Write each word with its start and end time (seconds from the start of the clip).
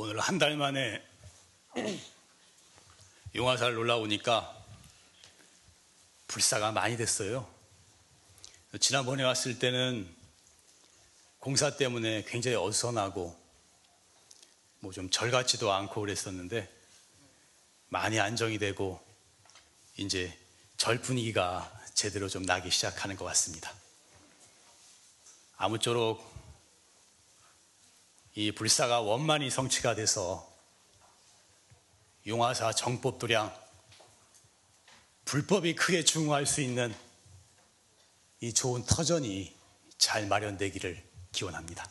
오늘 0.00 0.20
한 0.20 0.38
달 0.38 0.56
만에 0.56 1.04
용화사를 3.34 3.76
올라오니까 3.76 4.56
불사가 6.28 6.70
많이 6.70 6.96
됐어요. 6.96 7.52
지난번에 8.78 9.24
왔을 9.24 9.58
때는 9.58 10.08
공사 11.40 11.76
때문에 11.76 12.22
굉장히 12.28 12.56
어수선하고 12.56 13.36
뭐 14.78 14.92
좀 14.92 15.10
절같지도 15.10 15.72
않고 15.72 16.00
그랬었는데 16.02 16.72
많이 17.88 18.20
안정이 18.20 18.58
되고 18.58 19.04
이제 19.96 20.38
절 20.76 21.00
분위기가 21.00 21.76
제대로 21.94 22.28
좀 22.28 22.44
나기 22.44 22.70
시작하는 22.70 23.16
것 23.16 23.24
같습니다. 23.24 23.74
아무쪼록 25.56 26.37
이 28.34 28.52
불사가 28.52 29.00
원만히 29.00 29.50
성취가 29.50 29.94
돼서 29.94 30.46
용화사 32.26 32.72
정법 32.72 33.18
도량 33.18 33.54
불법이 35.24 35.74
크게 35.74 36.04
중화할 36.04 36.46
수 36.46 36.60
있는 36.60 36.94
이 38.40 38.52
좋은 38.54 38.84
터전이 38.84 39.54
잘 39.98 40.26
마련되기를 40.26 41.02
기원합니다. 41.32 41.88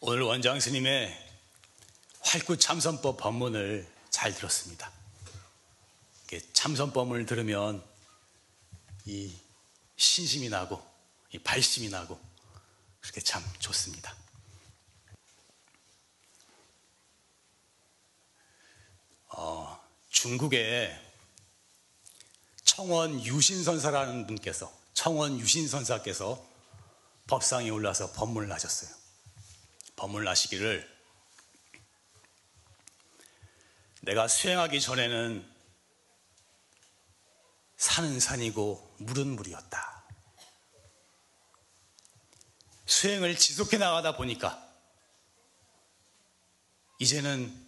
오늘 0.00 0.22
원장 0.22 0.60
스님의 0.60 1.16
활구 2.20 2.58
참선법 2.58 3.16
법문을 3.16 3.86
잘 4.10 4.32
들었습니다. 4.32 4.95
참선법을 6.52 7.26
들으면 7.26 7.84
이 9.04 9.32
신심이 9.96 10.48
나고 10.48 10.84
이 11.32 11.38
발심이 11.38 11.88
나고 11.88 12.20
그렇게 13.00 13.20
참 13.20 13.42
좋습니다. 13.60 14.14
어, 19.28 19.80
중국에 20.10 20.98
청원 22.64 23.24
유신선사라는 23.24 24.26
분께서 24.26 24.72
청원 24.92 25.38
유신선사께서 25.38 26.44
법상에 27.26 27.70
올라서 27.70 28.12
법문을 28.12 28.52
하셨어요. 28.52 28.94
법문을 29.96 30.26
하시기를 30.28 30.96
내가 34.02 34.28
수행하기 34.28 34.80
전에는 34.80 35.55
산은 37.76 38.20
산이고 38.20 38.96
물은 38.98 39.28
물이었다. 39.36 40.04
수행을 42.86 43.36
지속해 43.36 43.78
나가다 43.78 44.16
보니까 44.16 44.62
이제는 46.98 47.66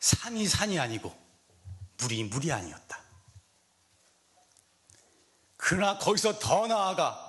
산이 0.00 0.48
산이 0.48 0.78
아니고 0.78 1.16
물이 1.98 2.24
물이 2.24 2.50
아니었다. 2.50 3.00
그러나 5.56 5.98
거기서 5.98 6.38
더 6.38 6.66
나아가 6.66 7.28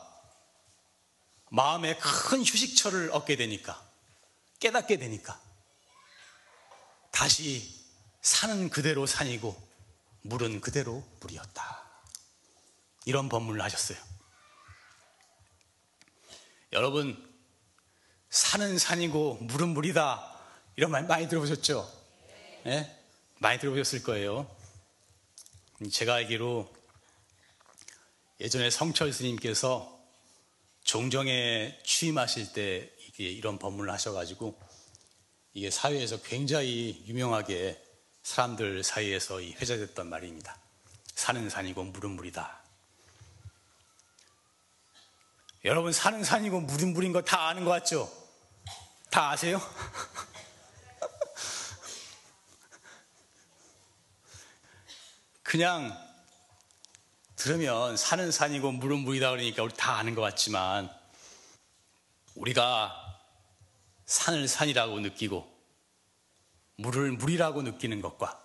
마음에 1.50 1.98
큰 1.98 2.40
휴식처를 2.40 3.12
얻게 3.12 3.36
되니까 3.36 3.86
깨닫게 4.60 4.98
되니까 4.98 5.40
다시 7.12 7.78
산은 8.22 8.70
그대로 8.70 9.06
산이고 9.06 9.70
물은 10.22 10.62
그대로 10.62 11.04
물이었다. 11.20 11.81
이런 13.06 13.30
법문을 13.30 13.62
하셨어요. 13.62 13.98
여러분, 16.74 17.18
산은 18.30 18.78
산이고 18.78 19.36
물은 19.42 19.70
물이다. 19.70 20.40
이런 20.76 20.92
말 20.92 21.06
많이 21.06 21.28
들어보셨죠? 21.28 21.92
네? 22.64 22.98
많이 23.40 23.60
들어보셨을 23.60 24.04
거예요. 24.04 24.50
제가 25.92 26.16
알기로 26.16 26.72
예전에 28.40 28.70
성철 28.70 29.12
스님께서 29.12 30.00
종정에 30.84 31.78
취임하실 31.84 32.54
때 32.54 32.92
이런 33.18 33.60
법문을 33.60 33.92
하셔가지고 33.92 34.58
이게 35.54 35.70
사회에서 35.70 36.22
굉장히 36.22 37.04
유명하게 37.06 37.82
사람들 38.24 38.84
사이에서 38.84 39.42
회자됐던 39.42 40.08
말입니다. 40.08 40.58
산은 41.16 41.50
산이고 41.50 41.84
물은 41.84 42.12
물이다. 42.12 42.61
여러분 45.64 45.94
산은 45.94 46.24
산이고 46.24 46.62
물은 46.62 46.94
물인 46.94 47.14
거 47.14 47.22
다 47.22 47.48
아는 47.48 47.64
거 47.66 47.70
같죠? 47.72 48.12
다 49.12 49.30
아세요? 49.32 49.62
그냥 55.44 55.96
들으면 57.36 57.98
산은 57.98 58.32
산이고 58.32 58.72
물은 58.72 59.00
물이다 59.00 59.32
그러니까 59.32 59.64
우리 59.64 59.74
다 59.74 59.98
아는 59.98 60.16
것 60.16 60.22
같지만 60.22 60.90
우리가 62.36 62.96
산을 64.06 64.48
산이라고 64.48 65.00
느끼고 65.00 65.52
물을 66.78 67.12
물이라고 67.12 67.62
느끼는 67.64 68.02
것과 68.02 68.42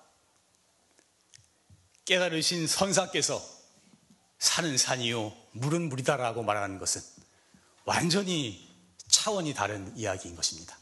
깨달으신 2.05 2.67
선사께서 2.67 3.43
산은 4.39 4.77
산이요 4.79 5.46
물은 5.57 5.89
물이다라고 5.89 6.43
말하는 6.43 6.79
것은 6.79 7.03
완전히 7.85 8.69
차원이 9.09 9.55
다른 9.55 9.93
이야기인 9.97 10.35
것입니다. 10.35 10.77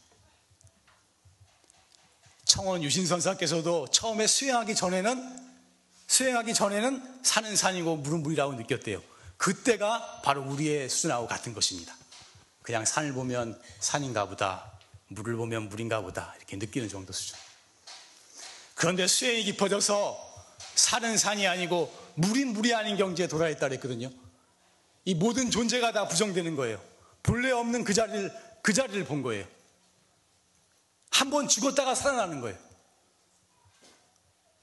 청원 2.44 2.82
유신 2.82 3.06
선사께서도 3.06 3.88
처음에 3.88 4.26
수행하기 4.26 4.74
전에는 4.74 5.44
수행하기 6.06 6.54
전에는 6.54 7.20
산은 7.22 7.56
산이고 7.56 7.96
물은 7.96 8.22
물이라고 8.22 8.54
느꼈대요. 8.54 9.02
그때가 9.36 10.22
바로 10.22 10.42
우리의 10.42 10.88
수준하고 10.88 11.26
같은 11.26 11.54
것입니다. 11.54 11.96
그냥 12.62 12.84
산을 12.84 13.12
보면 13.12 13.60
산인가 13.80 14.26
보다, 14.26 14.72
물을 15.08 15.36
보면 15.36 15.68
물인가 15.68 16.00
보다 16.00 16.34
이렇게 16.38 16.56
느끼는 16.56 16.88
정도 16.88 17.12
수준. 17.12 17.36
그런데 18.74 19.06
수행이 19.06 19.44
깊어져서 19.44 20.16
산은 20.74 21.18
산이 21.18 21.46
아니고 21.46 21.92
물인 22.14 22.52
물이 22.52 22.74
아닌 22.74 22.96
경지에 22.96 23.26
도달했다 23.26 23.68
그랬거든요. 23.68 24.10
이 25.04 25.14
모든 25.14 25.50
존재가 25.50 25.92
다 25.92 26.08
부정되는 26.08 26.56
거예요. 26.56 26.82
본래 27.22 27.50
없는 27.50 27.84
그 27.84 27.92
자리를 27.94 28.32
그 28.62 28.72
자리를 28.72 29.04
본 29.04 29.22
거예요. 29.22 29.46
한 31.10 31.30
번 31.30 31.46
죽었다가 31.48 31.94
살아나는 31.94 32.40
거예요. 32.40 32.58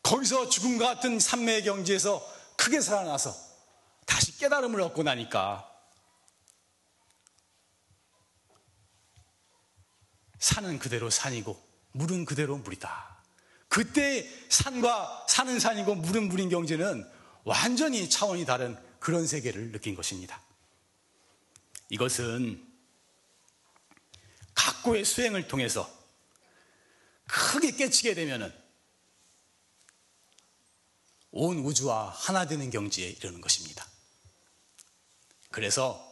거기서 0.03 0.49
죽음과 0.49 0.95
같은 0.95 1.19
산매의 1.19 1.63
경지에서 1.63 2.21
크게 2.57 2.81
살아나서 2.81 3.33
다시 4.05 4.37
깨달음을 4.37 4.81
얻고 4.81 5.03
나니까 5.03 5.67
산은 10.39 10.79
그대로 10.79 11.09
산이고 11.09 11.61
물은 11.93 12.25
그대로 12.25 12.57
물이다. 12.57 13.23
그때 13.69 14.27
산과 14.49 15.25
산은 15.29 15.59
산이고 15.59 15.95
물은 15.95 16.27
물인 16.27 16.49
경지는 16.49 17.09
완전히 17.43 18.09
차원이 18.09 18.45
다른 18.45 18.77
그런 19.01 19.25
세계를 19.25 19.71
느낀 19.71 19.95
것입니다. 19.95 20.39
이것은 21.89 22.65
각고의 24.53 25.03
수행을 25.03 25.47
통해서 25.47 25.91
크게 27.27 27.71
깨치게 27.71 28.13
되면은 28.13 28.53
온 31.31 31.57
우주와 31.59 32.09
하나 32.09 32.45
되는 32.45 32.69
경지에 32.69 33.09
이르는 33.09 33.41
것입니다. 33.41 33.85
그래서 35.49 36.07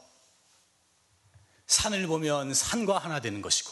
산을 1.67 2.07
보면 2.07 2.55
산과 2.55 2.97
하나 2.97 3.21
되는 3.21 3.43
것이고 3.43 3.71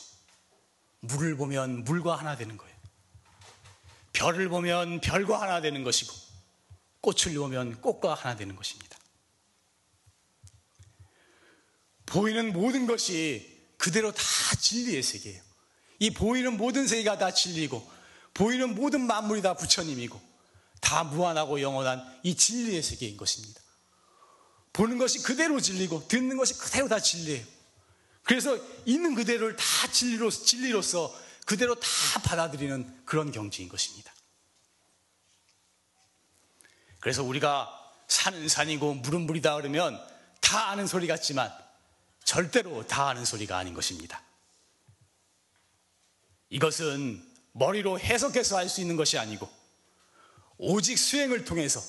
물을 1.00 1.36
보면 1.36 1.86
물과 1.86 2.16
하나 2.18 2.36
되는 2.36 2.56
거예요. 2.56 2.78
별을 4.14 4.48
보면 4.50 5.02
별과 5.02 5.42
하나 5.42 5.60
되는 5.60 5.84
것이고 5.84 6.14
꽃을 7.02 7.36
보면 7.36 7.82
꽃과 7.82 8.14
하나 8.14 8.36
되는 8.36 8.56
것입니다. 8.56 8.97
보이는 12.08 12.54
모든 12.54 12.88
것이 12.88 13.56
그대로 13.78 14.12
다 14.12 14.24
진리의 14.60 15.04
세계예요. 15.04 15.44
이 16.00 16.12
보이는 16.12 16.58
모든 16.58 16.88
세계가 16.88 17.18
다 17.18 17.32
진리고 17.32 17.88
보이는 18.34 18.74
모든 18.74 19.06
만물이 19.06 19.42
다 19.42 19.54
부처님이고 19.54 20.20
다 20.82 21.04
무한하고 21.04 21.62
영원한 21.62 22.04
이 22.24 22.36
진리의 22.36 22.82
세계인 22.82 23.18
것입니다. 23.18 23.62
보는 24.74 24.98
것이 24.98 25.22
그대로 25.24 25.60
진리고 25.60 26.08
듣는 26.08 26.38
것이 26.38 26.58
그대로 26.58 26.88
다 26.88 27.00
진리예요. 27.00 27.46
그래서 28.24 28.58
있는 28.86 29.16
그대로를 29.16 29.56
다 29.56 29.92
진리로, 29.92 30.30
진리로서 30.30 31.18
그대로 31.46 31.76
다 31.76 31.88
받아들이는 32.24 33.04
그런 33.06 33.32
경지인 33.32 33.70
것입니다. 33.70 34.14
그래서 37.00 37.24
우리가 37.24 37.74
산은 38.08 38.48
산이고 38.48 38.96
물은 38.96 39.22
물이다 39.22 39.56
그러면 39.56 40.00
다 40.42 40.70
아는 40.70 40.88
소리 40.88 41.08
같지만 41.08 41.52
절대로 42.28 42.86
다 42.86 43.08
아는 43.08 43.24
소리가 43.24 43.58
아닌 43.58 43.74
것입니다. 43.74 44.22
이것은 46.50 47.26
머리로 47.54 48.00
해석해서 48.00 48.58
알수 48.58 48.82
있는 48.82 48.98
것이 48.98 49.18
아니고 49.18 49.50
오직 50.58 50.98
수행을 50.98 51.46
통해서 51.46 51.82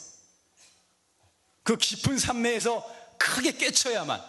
그 1.63 1.77
깊은 1.77 2.19
산매에서 2.19 3.19
크게 3.19 3.53
깨쳐야만 3.53 4.23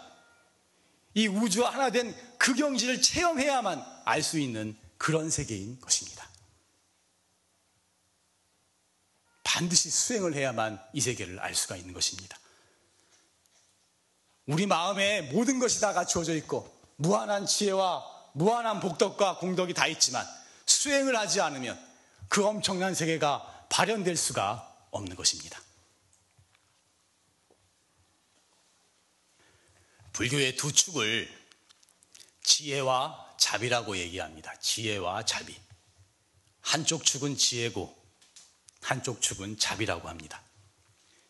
이 1.13 1.27
우주와 1.27 1.69
하나 1.69 1.89
된 1.91 2.29
그 2.39 2.55
경지를 2.55 3.01
체험해야만 3.01 3.85
알 4.05 4.23
수 4.23 4.39
있는 4.39 4.75
그런 4.97 5.29
세계인 5.29 5.79
것입니다. 5.81 6.27
반드시 9.43 9.89
수행을 9.89 10.33
해야만 10.33 10.81
이 10.93 11.01
세계를 11.01 11.39
알 11.39 11.53
수가 11.53 11.75
있는 11.75 11.93
것입니다. 11.93 12.39
우리 14.49 14.65
마음에 14.65 15.21
모든 15.21 15.59
것이 15.59 15.79
다 15.79 15.93
갖추어져 15.93 16.33
있고 16.37 16.75
무한한 16.95 17.45
지혜와 17.45 18.31
무한한 18.33 18.79
복덕과 18.79 19.37
공덕이 19.37 19.75
다 19.75 19.85
있지만 19.85 20.25
수행을 20.65 21.15
하지 21.15 21.39
않으면 21.39 21.79
그 22.29 22.43
엄청난 22.43 22.95
세계가 22.95 23.67
발현될 23.69 24.17
수가 24.17 24.87
없는 24.89 25.15
것입니다. 25.15 25.61
불교의 30.13 30.55
두 30.55 30.73
축을 30.73 31.31
지혜와 32.41 33.35
자비라고 33.37 33.97
얘기합니다. 33.97 34.57
지혜와 34.59 35.25
자비. 35.25 35.55
한쪽 36.61 37.05
축은 37.05 37.37
지혜고 37.37 37.95
한쪽 38.81 39.21
축은 39.21 39.59
자비라고 39.59 40.09
합니다. 40.09 40.41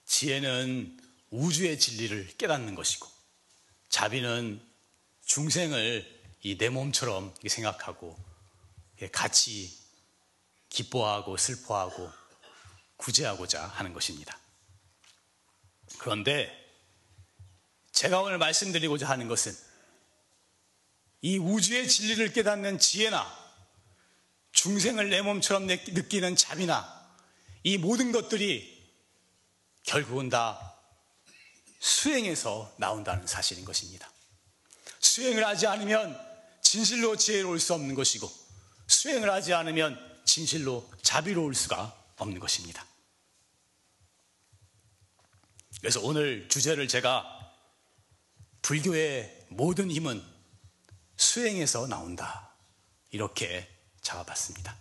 지혜는 0.05 1.08
우주의 1.31 1.79
진리를 1.79 2.37
깨닫는 2.37 2.75
것이고 2.75 3.07
자비는 3.89 4.61
중생을 5.25 6.19
이 6.41 6.57
내 6.57 6.69
몸처럼 6.69 7.35
생각하고 7.47 8.17
같이 9.11 9.77
기뻐하고 10.69 11.35
슬퍼하고 11.37 12.11
구제하고자 12.97 13.67
하는 13.67 13.93
것입니다. 13.93 14.37
그런데 15.97 16.55
제가 17.91 18.21
오늘 18.21 18.37
말씀드리고자 18.37 19.09
하는 19.09 19.27
것은 19.27 19.53
이 21.21 21.37
우주의 21.37 21.87
진리를 21.87 22.31
깨닫는 22.31 22.79
지혜나 22.79 23.37
중생을 24.53 25.09
내 25.09 25.21
몸처럼 25.21 25.67
느끼는 25.67 26.37
자비나 26.37 27.17
이 27.63 27.77
모든 27.77 28.13
것들이 28.13 28.79
결국은 29.83 30.29
다 30.29 30.78
수행에서 31.79 32.73
나온다는 32.77 33.25
사실인 33.25 33.65
것입니다. 33.65 34.09
수행을 34.99 35.45
하지 35.45 35.65
않으면 35.67 36.19
진실로 36.61 37.15
지혜로울 37.15 37.59
수 37.59 37.73
없는 37.73 37.95
것이고 37.95 38.31
수행을 38.87 39.31
하지 39.31 39.53
않으면 39.53 39.97
진실로 40.25 40.89
자비로울 41.01 41.55
수가 41.55 41.95
없는 42.17 42.39
것입니다. 42.39 42.85
그래서 45.79 46.01
오늘 46.01 46.47
주제를 46.49 46.87
제가 46.87 47.25
불교의 48.61 49.47
모든 49.49 49.89
힘은 49.89 50.23
수행에서 51.15 51.87
나온다. 51.87 52.49
이렇게 53.11 53.67
잡아봤습니다. 54.01 54.75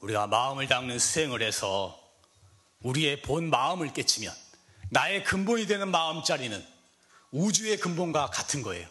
우리가 0.00 0.26
마음을 0.26 0.66
닦는 0.66 0.98
수행을 0.98 1.42
해서 1.42 2.05
우리의 2.80 3.22
본 3.22 3.50
마음을 3.50 3.92
깨치면 3.92 4.34
나의 4.90 5.24
근본이 5.24 5.66
되는 5.66 5.90
마음자리는 5.90 6.64
우주의 7.30 7.76
근본과 7.78 8.30
같은 8.30 8.62
거예요. 8.62 8.88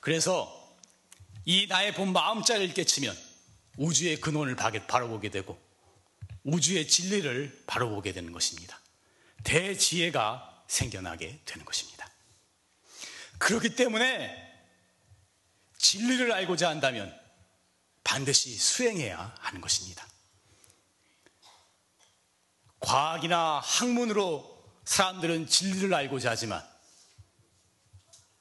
그래서 0.00 0.60
이 1.44 1.66
나의 1.66 1.94
본 1.94 2.12
마음자리를 2.12 2.74
깨치면 2.74 3.16
우주의 3.76 4.20
근원을 4.20 4.56
바라보게 4.56 5.30
되고 5.30 5.60
우주의 6.44 6.86
진리를 6.86 7.64
바라보게 7.66 8.12
되는 8.12 8.32
것입니다. 8.32 8.80
대지혜가 9.42 10.64
생겨나게 10.68 11.40
되는 11.44 11.64
것입니다. 11.64 12.10
그렇기 13.38 13.74
때문에 13.74 14.42
진리를 15.78 16.32
알고자 16.32 16.68
한다면 16.68 17.14
반드시 18.04 18.56
수행해야 18.56 19.34
하는 19.38 19.60
것입니다. 19.60 20.06
과학이나 22.84 23.60
학문으로 23.64 24.62
사람들은 24.84 25.48
진리를 25.48 25.92
알고자 25.92 26.30
하지만 26.30 26.62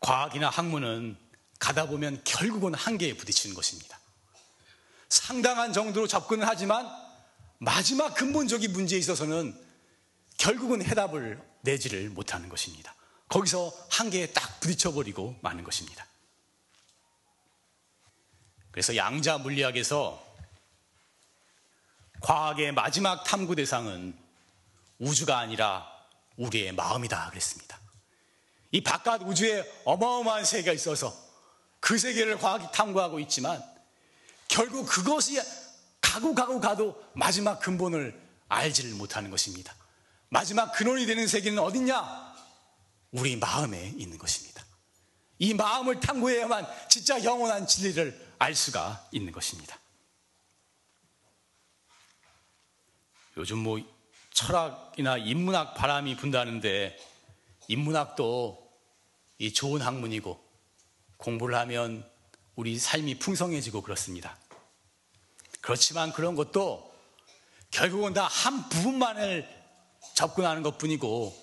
과학이나 0.01 0.49
학문은 0.49 1.17
가다 1.59 1.85
보면 1.87 2.21
결국은 2.25 2.73
한계에 2.73 3.15
부딪히는 3.15 3.55
것입니다. 3.55 3.97
상당한 5.07 5.71
정도로 5.71 6.07
접근을 6.07 6.45
하지만 6.45 6.91
마지막 7.59 8.13
근본적인 8.15 8.73
문제에 8.73 8.99
있어서는 8.99 9.57
결국은 10.37 10.83
해답을 10.83 11.41
내지를 11.61 12.09
못하는 12.09 12.49
것입니다. 12.49 12.93
거기서 13.29 13.71
한계에 13.89 14.27
딱 14.27 14.59
부딪혀버리고 14.59 15.37
마는 15.41 15.63
것입니다. 15.63 16.05
그래서 18.71 18.97
양자 18.97 19.37
물리학에서 19.37 20.21
과학의 22.19 22.73
마지막 22.73 23.23
탐구 23.23 23.55
대상은 23.55 24.22
우주가 24.99 25.39
아니라 25.39 25.87
우리의 26.37 26.71
마음이다 26.73 27.29
그랬습니다. 27.29 27.79
이 28.71 28.81
바깥 28.81 29.21
우주에 29.21 29.69
어마어마한 29.85 30.45
세계가 30.45 30.73
있어서 30.73 31.15
그 31.79 31.97
세계를 31.97 32.37
과학이 32.37 32.67
탐구하고 32.73 33.19
있지만 33.19 33.63
결국 34.47 34.87
그것이 34.87 35.39
가고 36.01 36.33
가고 36.33 36.59
가도 36.59 37.03
마지막 37.13 37.59
근본을 37.59 38.19
알지를 38.47 38.93
못하는 38.95 39.29
것입니다. 39.29 39.75
마지막 40.29 40.71
근원이 40.71 41.05
되는 41.05 41.27
세계는 41.27 41.59
어딨냐? 41.59 42.33
우리 43.11 43.35
마음에 43.35 43.93
있는 43.95 44.17
것입니다. 44.17 44.63
이 45.39 45.53
마음을 45.53 45.99
탐구해야만 45.99 46.65
진짜 46.89 47.23
영원한 47.23 47.67
진리를 47.67 48.35
알 48.39 48.55
수가 48.55 49.07
있는 49.11 49.31
것입니다. 49.31 49.77
요즘 53.37 53.57
뭐 53.59 53.79
철학이나 54.33 55.17
인문학 55.17 55.75
바람이 55.75 56.15
분다는데 56.17 56.97
인문학도 57.67 58.71
이 59.37 59.53
좋은 59.53 59.81
학문이고 59.81 60.43
공부를 61.17 61.55
하면 61.59 62.09
우리 62.55 62.77
삶이 62.77 63.19
풍성해지고 63.19 63.81
그렇습니다. 63.81 64.37
그렇지만 65.61 66.11
그런 66.11 66.35
것도 66.35 66.93
결국은 67.71 68.13
다 68.13 68.27
한 68.27 68.67
부분만을 68.69 69.47
접근하는 70.15 70.63
것 70.63 70.77
뿐이고 70.77 71.33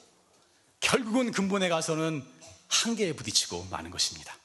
결국은 0.80 1.32
근본에 1.32 1.68
가서는 1.68 2.24
한계에 2.68 3.14
부딪히고 3.14 3.64
마는 3.70 3.90
것입니다. 3.90 4.36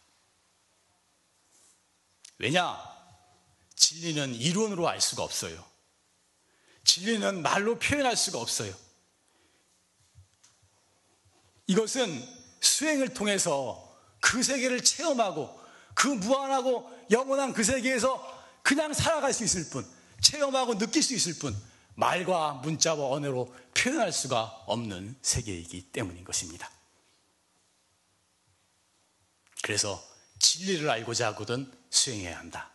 왜냐? 2.38 2.78
진리는 3.75 4.34
이론으로 4.36 4.88
알 4.88 5.00
수가 5.02 5.24
없어요. 5.24 5.64
진리는 6.96 7.42
말로 7.42 7.78
표현할 7.78 8.16
수가 8.16 8.40
없어요. 8.40 8.74
이것은 11.68 12.25
수행을 12.62 13.14
통해서 13.14 14.00
그 14.22 14.42
세계를 14.42 14.82
체험하고 14.82 15.60
그 15.94 16.08
무한하고 16.08 16.90
영원한 17.12 17.52
그 17.52 17.66
세계에서 17.66 18.62
그냥 18.64 18.94
살아갈 18.94 19.34
수 19.34 19.44
있을 19.44 19.70
뿐, 19.70 19.86
체험하고 20.22 20.78
느낄 20.78 21.04
수 21.04 21.14
있을 21.14 21.34
뿐, 21.38 21.54
말과 21.96 22.54
문자와 22.54 23.10
언어로 23.10 23.54
표현할 23.74 24.14
수가 24.14 24.46
없는 24.66 25.18
세계이기 25.22 25.92
때문인 25.92 26.24
것입니다. 26.24 26.72
그래서 29.64 30.02
진리를 30.40 30.90
알고자 30.90 31.28
하거든 31.28 31.70
수행해야 31.90 32.40
한다. 32.40 32.72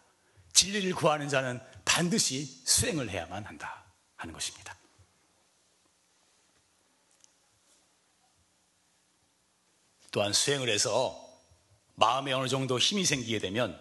진리를 0.52 0.94
구하는 0.94 1.30
자는 1.30 1.58
반드시 1.86 2.62
수행을 2.66 3.08
해야만 3.08 3.46
한다. 3.46 3.79
하는 4.20 4.34
것입니다. 4.34 4.76
또한 10.12 10.32
수행을 10.32 10.68
해서 10.68 11.26
마음에 11.94 12.32
어느 12.32 12.48
정도 12.48 12.78
힘이 12.78 13.04
생기게 13.04 13.38
되면 13.38 13.80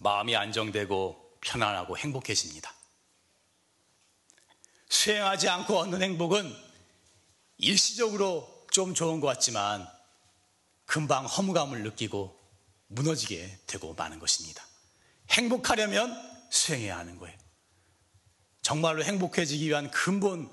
마음이 0.00 0.34
안정되고 0.36 1.38
편안하고 1.40 1.98
행복해집니다. 1.98 2.72
수행하지 4.88 5.48
않고 5.48 5.76
얻는 5.76 6.02
행복은 6.02 6.54
일시적으로 7.58 8.66
좀 8.70 8.94
좋은 8.94 9.20
것 9.20 9.26
같지만 9.26 9.88
금방 10.86 11.26
허무감을 11.26 11.82
느끼고 11.82 12.38
무너지게 12.88 13.58
되고 13.66 13.94
마는 13.94 14.18
것입니다. 14.18 14.64
행복하려면 15.30 16.14
수행해야 16.50 16.98
하는 16.98 17.18
거예요. 17.18 17.41
정말로 18.62 19.02
행복해지기 19.04 19.68
위한 19.68 19.90
근본, 19.90 20.50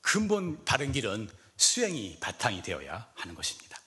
근본 0.00 0.64
바른 0.64 0.92
길은 0.92 1.28
수행이 1.56 2.18
바탕이 2.20 2.62
되어야 2.62 3.10
하는 3.14 3.34
것입니다. 3.34 3.80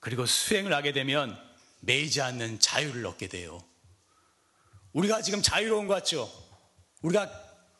그리고 0.00 0.26
수행을 0.26 0.74
하게 0.74 0.92
되면 0.92 1.38
매이지 1.80 2.20
않는 2.20 2.58
자유를 2.58 3.06
얻게 3.06 3.28
돼요. 3.28 3.62
우리가 4.92 5.22
지금 5.22 5.40
자유로운 5.42 5.86
것 5.86 5.94
같죠? 5.94 6.30
우리가 7.02 7.30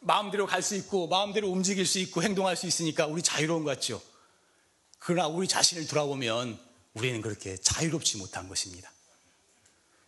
마음대로 0.00 0.46
갈 0.46 0.62
수 0.62 0.74
있고, 0.76 1.08
마음대로 1.08 1.48
움직일 1.48 1.86
수 1.86 1.98
있고, 1.98 2.22
행동할 2.22 2.56
수 2.56 2.66
있으니까 2.66 3.06
우리 3.06 3.22
자유로운 3.22 3.64
것 3.64 3.70
같죠? 3.70 4.02
그러나 4.98 5.28
우리 5.28 5.46
자신을 5.46 5.86
돌아보면 5.86 6.58
우리는 6.94 7.20
그렇게 7.20 7.56
자유롭지 7.56 8.18
못한 8.18 8.48
것입니다. 8.48 8.92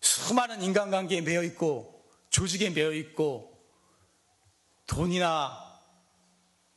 수많은 0.00 0.62
인간관계에 0.62 1.21
매여 1.21 1.42
있고, 1.44 2.04
조직에 2.30 2.71
매여 2.71 2.92
있고, 2.92 3.53
돈이나 4.87 5.81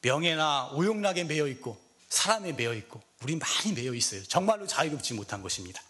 명예나 0.01 0.69
오용락에 0.73 1.23
매여 1.25 1.47
있고, 1.47 1.81
사람에 2.09 2.53
매여 2.53 2.73
있고, 2.75 3.01
우리 3.23 3.35
많이 3.35 3.73
매여 3.73 3.93
있어요. 3.93 4.23
정말로 4.23 4.67
자유롭지 4.67 5.13
못한 5.13 5.41
것입니다. 5.41 5.81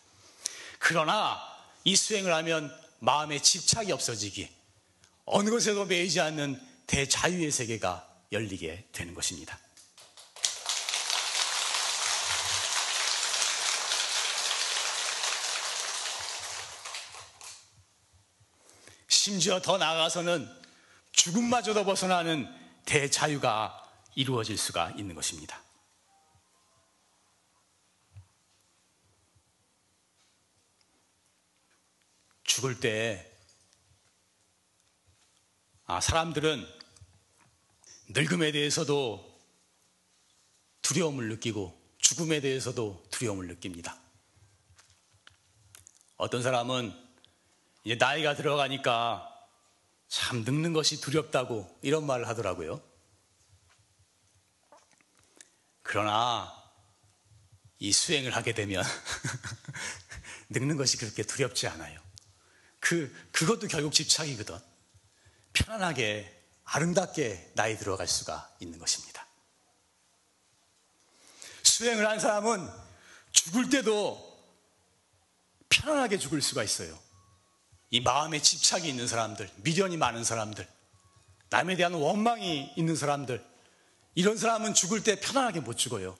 그러나 0.80 1.42
이 1.84 1.96
수행을 1.96 2.34
하면 2.34 2.76
마음에 3.00 3.40
집착이 3.40 3.92
없어지기, 3.92 4.50
어느 5.26 5.50
것에도 5.50 5.86
매이지 5.86 6.20
않는 6.22 6.60
대자유의 6.88 7.52
세계가 7.52 8.08
열리게 8.32 8.88
되는 8.92 9.14
것입니다. 9.14 9.60
심지어 19.08 19.62
더 19.62 19.78
나아가서는 19.78 20.67
죽음마저도 21.18 21.84
벗어나는 21.84 22.48
대자유가 22.86 23.84
이루어질 24.16 24.58
수가 24.58 24.92
있는 24.92 25.16
것입니다. 25.16 25.62
죽을 32.44 32.80
때, 32.80 33.30
아, 35.86 36.00
사람들은 36.00 36.66
늙음에 38.10 38.52
대해서도 38.52 39.38
두려움을 40.82 41.30
느끼고 41.30 41.78
죽음에 41.98 42.40
대해서도 42.40 43.06
두려움을 43.12 43.48
느낍니다. 43.48 43.98
어떤 46.16 46.42
사람은 46.42 46.94
이제 47.84 47.96
나이가 47.96 48.36
들어가니까 48.36 49.37
참 50.08 50.44
늙는 50.44 50.74
것이 50.74 51.02
두렵다고 51.02 51.80
이런 51.82 52.06
말을 52.06 52.28
하더라고요. 52.28 52.82
그러나 55.84 56.54
이 57.80 57.92
수행을 57.92 58.36
하게 58.36 58.54
되면 58.54 58.84
늙는 60.50 60.78
것이 60.78 60.98
그렇게 60.98 61.24
두렵지 61.24 61.68
않아요. 61.68 62.00
그, 62.80 63.14
그것도 63.32 63.68
결국 63.68 63.94
집착이거든. 63.94 64.58
편안하게, 65.54 66.34
아름답게 66.64 67.54
나이 67.56 67.78
들어갈 67.78 68.08
수가 68.08 68.56
있는 68.60 68.80
것입니다. 68.80 69.26
수행을 71.64 72.08
한 72.08 72.20
사람은 72.20 72.70
죽을 73.32 73.70
때도 73.70 74.26
편안하게 75.70 76.18
죽을 76.18 76.42
수가 76.42 76.64
있어요. 76.64 76.98
이 77.90 78.02
마음에 78.02 78.42
집착이 78.42 78.88
있는 78.88 79.08
사람들, 79.08 79.50
미련이 79.58 79.98
많은 79.98 80.24
사람들, 80.24 80.68
남에 81.50 81.76
대한 81.76 81.94
원망이 81.94 82.74
있는 82.76 82.96
사람들, 82.96 83.44
이런 84.16 84.38
사람은 84.38 84.74
죽을 84.74 85.04
때 85.04 85.20
편안하게 85.20 85.62
못 85.62 85.78
죽어요. 85.78 86.18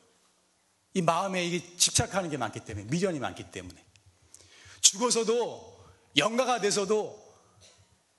이 0.94 1.02
마음에 1.02 1.46
이게 1.46 1.76
집착하는 1.78 2.30
게 2.30 2.38
많기 2.38 2.60
때문에, 2.62 2.88
미련이 2.88 3.20
많기 3.20 3.52
때문에. 3.52 3.84
죽어서도 4.82 5.86
영가가 6.16 6.62
돼서도 6.62 7.28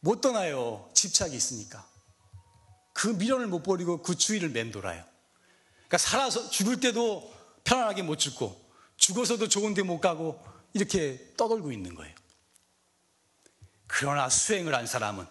못 0.01 0.21
떠나요. 0.21 0.89
집착이 0.93 1.35
있으니까. 1.35 1.87
그 2.93 3.09
미련을 3.09 3.47
못 3.47 3.63
버리고 3.63 4.03
그 4.03 4.17
주위를 4.17 4.51
맴돌아요. 4.51 5.05
그러니까 5.79 5.99
살아서 5.99 6.51
죽을 6.51 6.81
때도 6.81 7.33
편안하게 7.65 8.03
못 8.03 8.17
죽고 8.17 8.61
죽어서도 8.97 9.49
좋은 9.49 9.75
데 9.75 9.83
못 9.83 10.01
가고 10.01 10.45
이렇게 10.75 11.33
떠돌고 11.37 11.73
있는 11.73 11.95
거예요. 11.95 12.15
그러나 13.89 14.29
수행을 14.29 14.73
한 14.75 14.87
사람은 14.87 15.27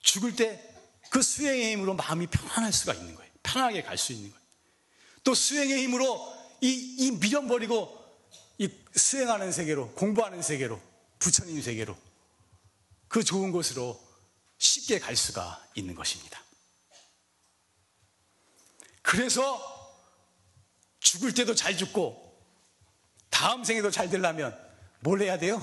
죽을 0.00 0.34
때 0.34 0.76
그 1.10 1.22
수행의 1.22 1.72
힘으로 1.72 1.94
마음이 1.94 2.26
편안할 2.26 2.72
수가 2.72 2.94
있는 2.94 3.14
거예요. 3.14 3.30
편하게 3.42 3.82
갈 3.82 3.96
수 3.96 4.12
있는 4.12 4.30
거예요. 4.30 4.44
또 5.24 5.34
수행의 5.34 5.82
힘으로 5.82 6.36
이, 6.60 6.96
이 6.98 7.10
미련 7.18 7.48
버리고 7.48 8.04
이 8.58 8.68
수행하는 8.94 9.52
세계로, 9.52 9.92
공부하는 9.92 10.42
세계로, 10.42 10.80
부처님 11.18 11.60
세계로 11.60 11.96
그 13.08 13.22
좋은 13.22 13.52
곳으로 13.52 14.00
쉽게 14.58 14.98
갈 14.98 15.16
수가 15.16 15.64
있는 15.74 15.94
것입니다. 15.94 16.40
그래서 19.02 19.94
죽을 21.00 21.34
때도 21.34 21.54
잘 21.54 21.76
죽고 21.76 22.24
다음 23.30 23.64
생에도 23.64 23.90
잘 23.90 24.10
되려면 24.10 24.58
뭘 25.00 25.22
해야 25.22 25.38
돼요? 25.38 25.60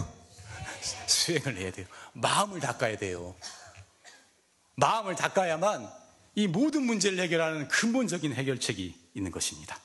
수행을 1.08 1.58
해야 1.58 1.72
돼요. 1.72 1.86
마음을 2.14 2.60
닦아야 2.60 2.98
돼요. 2.98 3.36
마음을 4.76 5.16
닦아야만 5.16 5.90
이 6.36 6.48
모든 6.48 6.84
문제를 6.84 7.20
해결하는 7.20 7.68
근본적인 7.68 8.34
해결책이 8.34 8.96
있는 9.14 9.32
것입니다. 9.32 9.80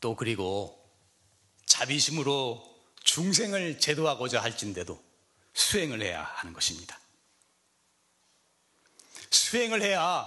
또 0.00 0.16
그리고 0.16 0.78
자비심으로 1.66 2.70
중생을 3.04 3.78
제도하고자 3.78 4.42
할진데도 4.42 5.02
수행을 5.54 6.02
해야 6.02 6.22
하는 6.22 6.52
것입니다. 6.52 6.98
수행을 9.30 9.82
해야 9.82 10.26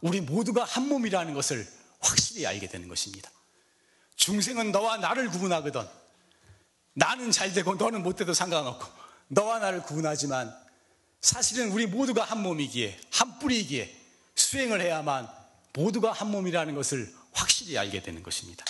우리 0.00 0.20
모두가 0.20 0.64
한 0.64 0.88
몸이라는 0.88 1.32
것을 1.34 1.66
확실히 2.00 2.46
알게 2.46 2.68
되는 2.68 2.88
것입니다. 2.88 3.30
중생은 4.22 4.70
너와 4.70 4.98
나를 4.98 5.28
구분하거든. 5.30 5.84
나는 6.94 7.32
잘 7.32 7.52
되고 7.52 7.74
너는 7.74 8.04
못 8.04 8.14
돼도 8.14 8.34
상관없고 8.34 8.86
너와 9.26 9.58
나를 9.58 9.82
구분하지만 9.82 10.56
사실은 11.20 11.72
우리 11.72 11.86
모두가 11.86 12.22
한 12.22 12.40
몸이기에 12.40 13.00
한 13.10 13.40
뿌리이기에 13.40 14.00
수행을 14.36 14.80
해야만 14.80 15.28
모두가 15.72 16.12
한 16.12 16.30
몸이라는 16.30 16.72
것을 16.76 17.12
확실히 17.32 17.76
알게 17.76 18.00
되는 18.02 18.22
것입니다. 18.22 18.64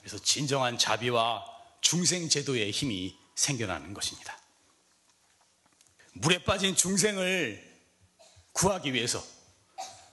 그래서 0.00 0.18
진정한 0.18 0.76
자비와 0.76 1.44
중생 1.82 2.28
제도의 2.28 2.72
힘이 2.72 3.16
생겨나는 3.36 3.94
것입니다. 3.94 4.36
물에 6.14 6.42
빠진 6.42 6.74
중생을 6.74 7.67
구하기 8.58 8.92
위해서 8.92 9.24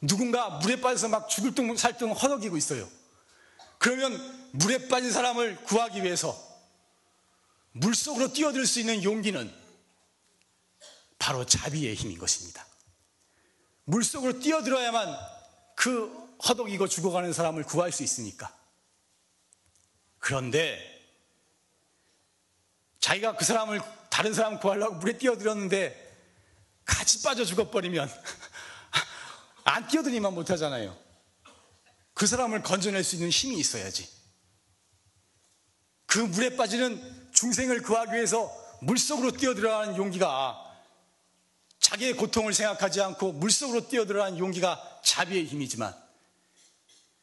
누군가 0.01 0.49
물에 0.59 0.79
빠져서 0.79 1.07
막 1.07 1.27
죽을 1.27 1.55
둥 1.55 1.75
살둥 1.75 2.11
허덕이고 2.11 2.55
있어요. 2.57 2.87
그러면 3.79 4.51
물에 4.51 4.87
빠진 4.87 5.11
사람을 5.11 5.63
구하기 5.63 6.03
위해서 6.03 6.39
물속으로 7.71 8.31
뛰어들 8.33 8.67
수 8.67 8.79
있는 8.79 9.03
용기는 9.03 9.51
바로 11.17 11.43
자비의 11.43 11.95
힘인 11.95 12.19
것입니다. 12.19 12.65
물속으로 13.85 14.39
뛰어들어야만 14.39 15.17
그 15.75 16.37
허덕이고 16.47 16.87
죽어가는 16.87 17.33
사람을 17.33 17.63
구할 17.63 17.91
수 17.91 18.03
있으니까. 18.03 18.55
그런데 20.19 20.79
자기가 22.99 23.35
그 23.37 23.43
사람을 23.43 23.81
다른 24.09 24.33
사람 24.33 24.59
구하려고 24.59 24.95
물에 24.95 25.17
뛰어들었는데 25.17 26.04
같이 26.85 27.21
빠져 27.23 27.43
죽어버리면 27.43 28.09
안 29.65 29.87
뛰어들기만 29.87 30.33
못하잖아요. 30.33 30.97
그 32.13 32.27
사람을 32.27 32.63
건져낼 32.63 33.03
수 33.03 33.15
있는 33.15 33.29
힘이 33.29 33.57
있어야지. 33.57 34.07
그 36.05 36.19
물에 36.19 36.55
빠지는 36.55 37.31
중생을 37.33 37.81
구하기 37.81 38.13
위해서 38.13 38.49
물속으로 38.81 39.31
뛰어들어가는 39.31 39.97
용기가 39.97 40.61
자기의 41.79 42.13
고통을 42.13 42.53
생각하지 42.53 43.01
않고 43.01 43.33
물속으로 43.33 43.89
뛰어들어가는 43.89 44.37
용기가 44.39 45.01
자비의 45.03 45.45
힘이지만 45.45 45.93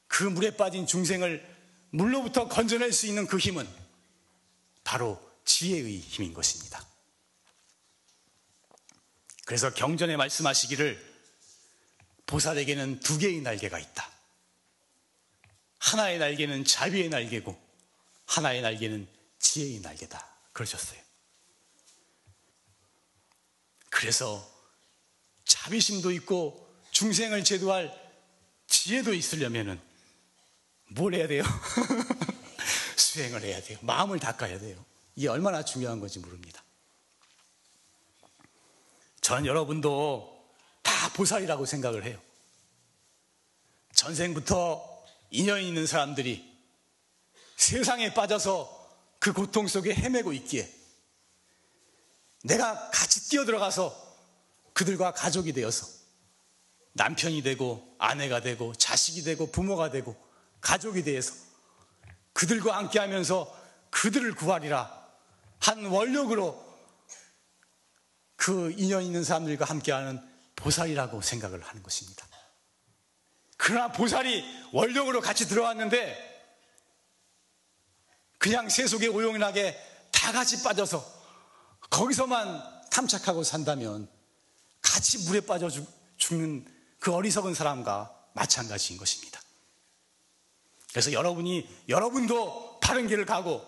그 0.07 0.25
물에 0.25 0.57
빠진 0.57 0.87
중생을 0.87 1.43
물로부터 1.91 2.49
건져낼 2.49 2.93
수 2.93 3.07
있는 3.07 3.27
그 3.27 3.39
힘은 3.39 3.67
바로 4.85 5.21
지혜의 5.45 5.99
힘인 6.01 6.35
것입니다. 6.35 6.85
그래서 9.53 9.69
경전에 9.69 10.17
말씀하시기를 10.17 10.99
보살에게는 12.25 13.01
두 13.01 13.19
개의 13.19 13.43
날개가 13.43 13.79
있다. 13.79 14.11
하나의 15.79 16.19
날개는 16.19 16.65
자비의 16.65 17.11
날개고 17.11 17.63
하나의 18.25 18.63
날개는 18.63 19.07
지혜의 19.41 19.81
날개다. 19.81 20.27
그러셨어요. 20.55 20.99
그래서 23.91 24.51
자비심도 25.45 26.13
있고 26.13 26.75
중생을 26.93 27.45
제도할 27.45 27.93
지혜도 28.69 29.13
있으려면은 29.13 29.79
뭘 30.93 31.15
해야 31.15 31.29
돼요? 31.29 31.43
수행을 32.97 33.43
해야 33.43 33.61
돼요. 33.61 33.77
마음을 33.83 34.19
닦아야 34.19 34.59
돼요. 34.59 34.83
이게 35.15 35.29
얼마나 35.29 35.63
중요한 35.63 36.01
건지 36.01 36.21
모릅니다. 36.21 36.65
전 39.23 39.47
여러분도 39.47 40.47
다 40.83 41.09
보살이라고 41.15 41.65
생각을 41.65 42.05
해요. 42.05 42.21
전생부터 43.95 45.05
인연 45.31 45.63
있는 45.63 45.87
사람들이 45.87 46.53
세상에 47.57 48.13
빠져서 48.13 48.81
그 49.21 49.33
고통 49.33 49.69
속에 49.69 49.95
헤매고 49.95 50.33
있기에 50.35 50.69
내가 52.43 52.91
같이 52.91 53.29
뛰어들어가서 53.31 54.17
그들과 54.73 55.13
가족이 55.13 55.53
되어서 55.53 55.87
남편이 56.95 57.43
되고 57.43 57.95
아내가 57.99 58.41
되고 58.41 58.75
자식이 58.75 59.23
되고 59.23 59.51
부모가 59.53 59.91
되고 59.91 60.17
가족이 60.61 61.05
되어서 61.05 61.33
그들과 62.33 62.77
함께 62.77 62.99
하면서 62.99 63.57
그들을 63.91 64.35
구하리라 64.35 65.07
한 65.61 65.85
원력으로 65.85 66.72
그 68.43 68.75
인연 68.77 69.05
있는 69.05 69.23
사람들과 69.23 69.67
함께하는 69.67 70.21
보살이라고 70.57 71.23
생각을 71.23 71.63
하는 71.63 71.81
것입니다. 71.81 72.27
그러나 73.57 73.93
보살이 73.93 74.45
원력으로 74.73 75.21
같이 75.21 75.47
들어왔는데 75.47 76.57
그냥 78.39 78.69
세속에 78.69 79.07
오용하게 79.07 79.79
다 80.11 80.33
같이 80.33 80.61
빠져서 80.65 81.07
거기서만 81.89 82.89
탐착하고 82.91 83.45
산다면 83.45 84.11
같이 84.81 85.19
물에 85.19 85.43
빠져 85.43 85.71
죽는 86.17 86.67
그 86.99 87.15
어리석은 87.15 87.55
사람과 87.55 88.13
마찬가지인 88.33 88.99
것입니다. 88.99 89.41
그래서 90.91 91.13
여러분이 91.13 91.85
여러분도 91.89 92.81
바른 92.81 93.07
길을 93.07 93.25
가고 93.25 93.65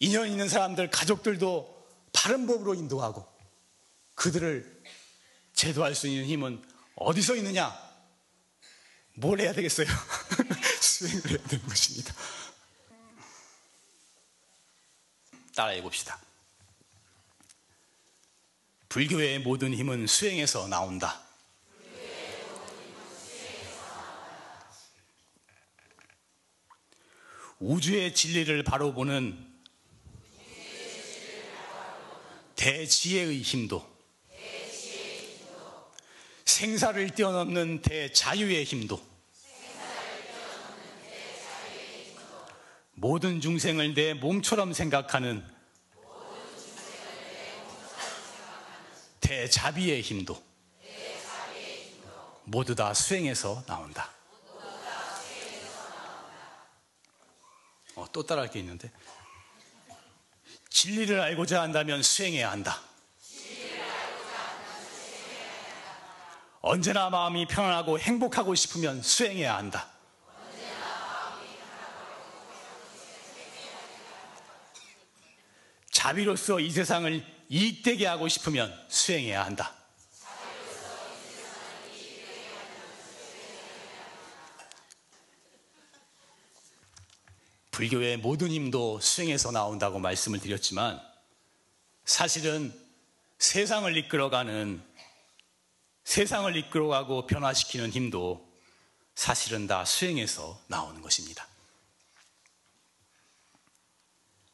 인연 0.00 0.28
있는 0.28 0.50
사람들 0.50 0.90
가족들도 0.90 1.88
바른 2.12 2.46
법으로 2.46 2.74
인도하고 2.74 3.37
그들을 4.18 4.82
제도할 5.54 5.94
수 5.94 6.08
있는 6.08 6.26
힘은 6.26 6.62
어디서 6.96 7.36
있느냐? 7.36 7.72
뭘 9.14 9.40
해야 9.40 9.52
되겠어요? 9.52 9.86
수행을 10.82 11.30
해야 11.30 11.38
되는 11.46 11.64
것입니다. 11.66 12.14
따라해 15.54 15.80
봅시다. 15.82 16.20
불교의 18.88 19.40
모든 19.40 19.72
힘은 19.72 20.08
수행에서 20.08 20.66
나온다. 20.66 21.22
우주의 27.60 28.12
진리를 28.12 28.64
바로 28.64 28.92
보는 28.92 29.46
대지혜의 32.56 33.42
힘도 33.42 33.97
생사를 36.58 37.10
뛰어넘는 37.10 37.82
대자유의 37.82 38.64
힘도 38.64 39.00
모든 42.94 43.40
중생을 43.40 43.94
내 43.94 44.12
몸처럼 44.12 44.72
생각하는 44.72 45.46
대자비의 49.20 50.02
힘도 50.02 50.42
모두 52.42 52.74
다 52.74 52.92
수행에서 52.92 53.62
나온다. 53.64 54.10
어, 57.94 58.04
또 58.12 58.26
따라할 58.26 58.50
게 58.50 58.58
있는데 58.58 58.90
진리를 60.70 61.20
알고자 61.20 61.62
한다면 61.62 62.02
수행해야 62.02 62.50
한다. 62.50 62.87
언제나 66.68 67.08
마음이 67.08 67.46
편안하고 67.46 67.98
행복하고 67.98 68.54
싶으면 68.54 69.00
수행해야 69.00 69.56
한다. 69.56 69.88
자비로서 75.90 76.60
이 76.60 76.70
세상을 76.70 77.24
이익되게 77.48 78.06
하고 78.06 78.28
싶으면 78.28 78.70
수행해야 78.88 79.46
한다. 79.46 79.72
불교의 87.70 88.18
모든 88.18 88.50
힘도 88.50 89.00
수행에서 89.00 89.52
나온다고 89.52 89.98
말씀을 90.00 90.38
드렸지만 90.38 91.00
사실은 92.04 92.78
세상을 93.38 93.96
이끌어가는 93.96 94.87
세상을 96.08 96.56
이끌어가고 96.56 97.26
변화시키는 97.26 97.90
힘도 97.90 98.50
사실은 99.14 99.66
다 99.66 99.84
수행에서 99.84 100.58
나오는 100.66 101.02
것입니다. 101.02 101.46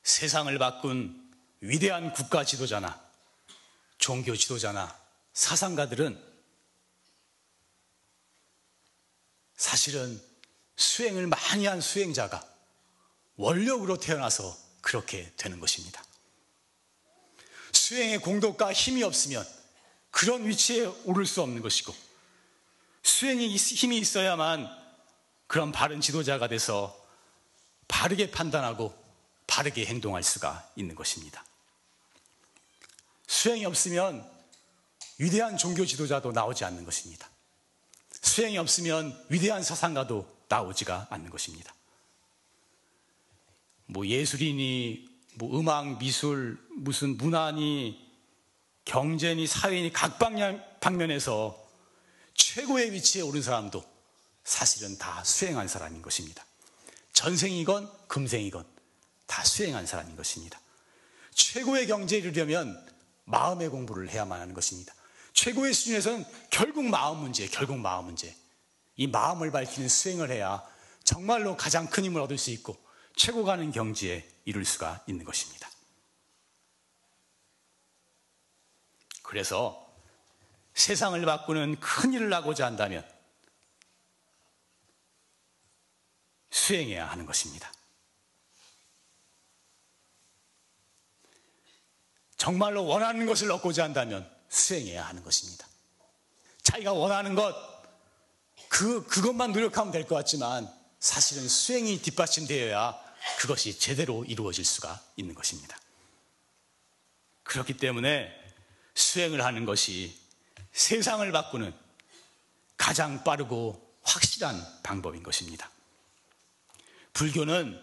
세상을 0.02 0.58
바꾼 0.58 1.32
위대한 1.60 2.12
국가 2.12 2.44
지도자나 2.44 3.00
종교 3.98 4.34
지도자나 4.34 4.98
사상가들은 5.32 6.20
사실은 9.56 10.20
수행을 10.74 11.28
많이 11.28 11.66
한 11.66 11.80
수행자가 11.80 12.44
원력으로 13.36 13.98
태어나서 13.98 14.58
그렇게 14.80 15.32
되는 15.36 15.60
것입니다. 15.60 16.04
수행의 17.70 18.18
공덕과 18.22 18.72
힘이 18.72 19.04
없으면 19.04 19.63
그런 20.14 20.46
위치에 20.46 20.86
오를 21.06 21.26
수 21.26 21.42
없는 21.42 21.60
것이고 21.60 21.92
수행의 23.02 23.56
힘이 23.56 23.98
있어야만 23.98 24.70
그런 25.48 25.72
바른 25.72 26.00
지도자가 26.00 26.46
돼서 26.46 26.96
바르게 27.88 28.30
판단하고 28.30 28.94
바르게 29.48 29.84
행동할 29.86 30.22
수가 30.22 30.70
있는 30.76 30.94
것입니다. 30.94 31.44
수행이 33.26 33.64
없으면 33.64 34.24
위대한 35.18 35.56
종교 35.56 35.84
지도자도 35.84 36.30
나오지 36.30 36.64
않는 36.64 36.84
것입니다. 36.84 37.28
수행이 38.22 38.56
없으면 38.58 39.26
위대한 39.30 39.64
사상가도 39.64 40.44
나오지가 40.48 41.08
않는 41.10 41.28
것입니다. 41.30 41.74
뭐 43.86 44.06
예술이니, 44.06 45.08
뭐 45.34 45.58
음악, 45.58 45.98
미술, 45.98 46.64
무슨 46.76 47.16
문화니, 47.16 48.03
경제니, 48.84 49.46
사회니 49.46 49.92
각 49.92 50.18
방면에서 50.80 51.62
최고의 52.34 52.92
위치에 52.92 53.22
오른 53.22 53.42
사람도 53.42 53.84
사실은 54.44 54.98
다 54.98 55.22
수행한 55.24 55.68
사람인 55.68 56.02
것입니다. 56.02 56.44
전생이건 57.12 57.90
금생이건 58.08 58.66
다 59.26 59.44
수행한 59.44 59.86
사람인 59.86 60.16
것입니다. 60.16 60.60
최고의 61.32 61.86
경제에 61.86 62.18
이르려면 62.18 62.78
마음의 63.24 63.70
공부를 63.70 64.10
해야만 64.10 64.40
하는 64.40 64.54
것입니다. 64.54 64.94
최고의 65.32 65.72
수준에서는 65.72 66.24
결국 66.50 66.84
마음 66.84 67.18
문제, 67.18 67.46
결국 67.48 67.78
마음 67.78 68.06
문제. 68.06 68.36
이 68.96 69.06
마음을 69.06 69.50
밝히는 69.50 69.88
수행을 69.88 70.30
해야 70.30 70.62
정말로 71.02 71.56
가장 71.56 71.88
큰 71.88 72.04
힘을 72.04 72.20
얻을 72.20 72.38
수 72.38 72.50
있고 72.50 72.76
최고 73.16 73.44
가는 73.44 73.70
경지에 73.72 74.28
이룰 74.44 74.64
수가 74.64 75.02
있는 75.06 75.24
것입니다. 75.24 75.63
그래서 79.34 79.84
세상을 80.74 81.20
바꾸는 81.26 81.80
큰 81.80 82.12
일을 82.12 82.32
하고자 82.32 82.66
한다면 82.66 83.04
수행해야 86.52 87.10
하는 87.10 87.26
것입니다. 87.26 87.72
정말로 92.36 92.84
원하는 92.86 93.26
것을 93.26 93.50
얻고자 93.50 93.82
한다면 93.82 94.30
수행해야 94.50 95.04
하는 95.04 95.24
것입니다. 95.24 95.66
자기가 96.62 96.92
원하는 96.92 97.34
것, 97.34 97.56
그, 98.68 99.04
그것만 99.08 99.50
노력하면 99.50 99.92
될 99.92 100.06
것 100.06 100.14
같지만 100.14 100.72
사실은 101.00 101.48
수행이 101.48 102.02
뒷받침되어야 102.02 103.02
그것이 103.40 103.80
제대로 103.80 104.24
이루어질 104.26 104.64
수가 104.64 105.02
있는 105.16 105.34
것입니다. 105.34 105.76
그렇기 107.42 107.78
때문에 107.78 108.43
수행을 108.94 109.44
하는 109.44 109.64
것이 109.64 110.16
세상을 110.72 111.30
바꾸는 111.32 111.74
가장 112.76 113.22
빠르고 113.24 113.96
확실한 114.02 114.82
방법인 114.82 115.22
것입니다. 115.22 115.70
불교는 117.12 117.80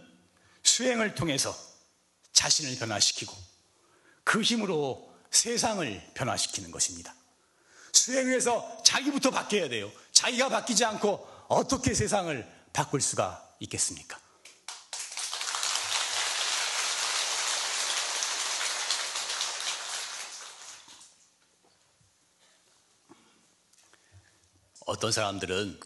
수행을 0.63 1.15
통해서 1.15 1.55
자신을 2.33 2.77
변화시키고 2.77 3.35
그 4.23 4.41
힘으로 4.41 5.11
세상을 5.31 6.11
변화시키는 6.13 6.71
것입니다. 6.71 7.13
수행을 7.93 8.33
해서 8.33 8.81
자기부터 8.83 9.31
바뀌어야 9.31 9.69
돼요. 9.69 9.91
자기가 10.11 10.49
바뀌지 10.49 10.85
않고 10.85 11.27
어떻게 11.47 11.93
세상을 11.93 12.67
바꿀 12.73 13.01
수가 13.01 13.55
있겠습니까? 13.59 14.19
어떤 24.91 25.09
사람들은 25.09 25.79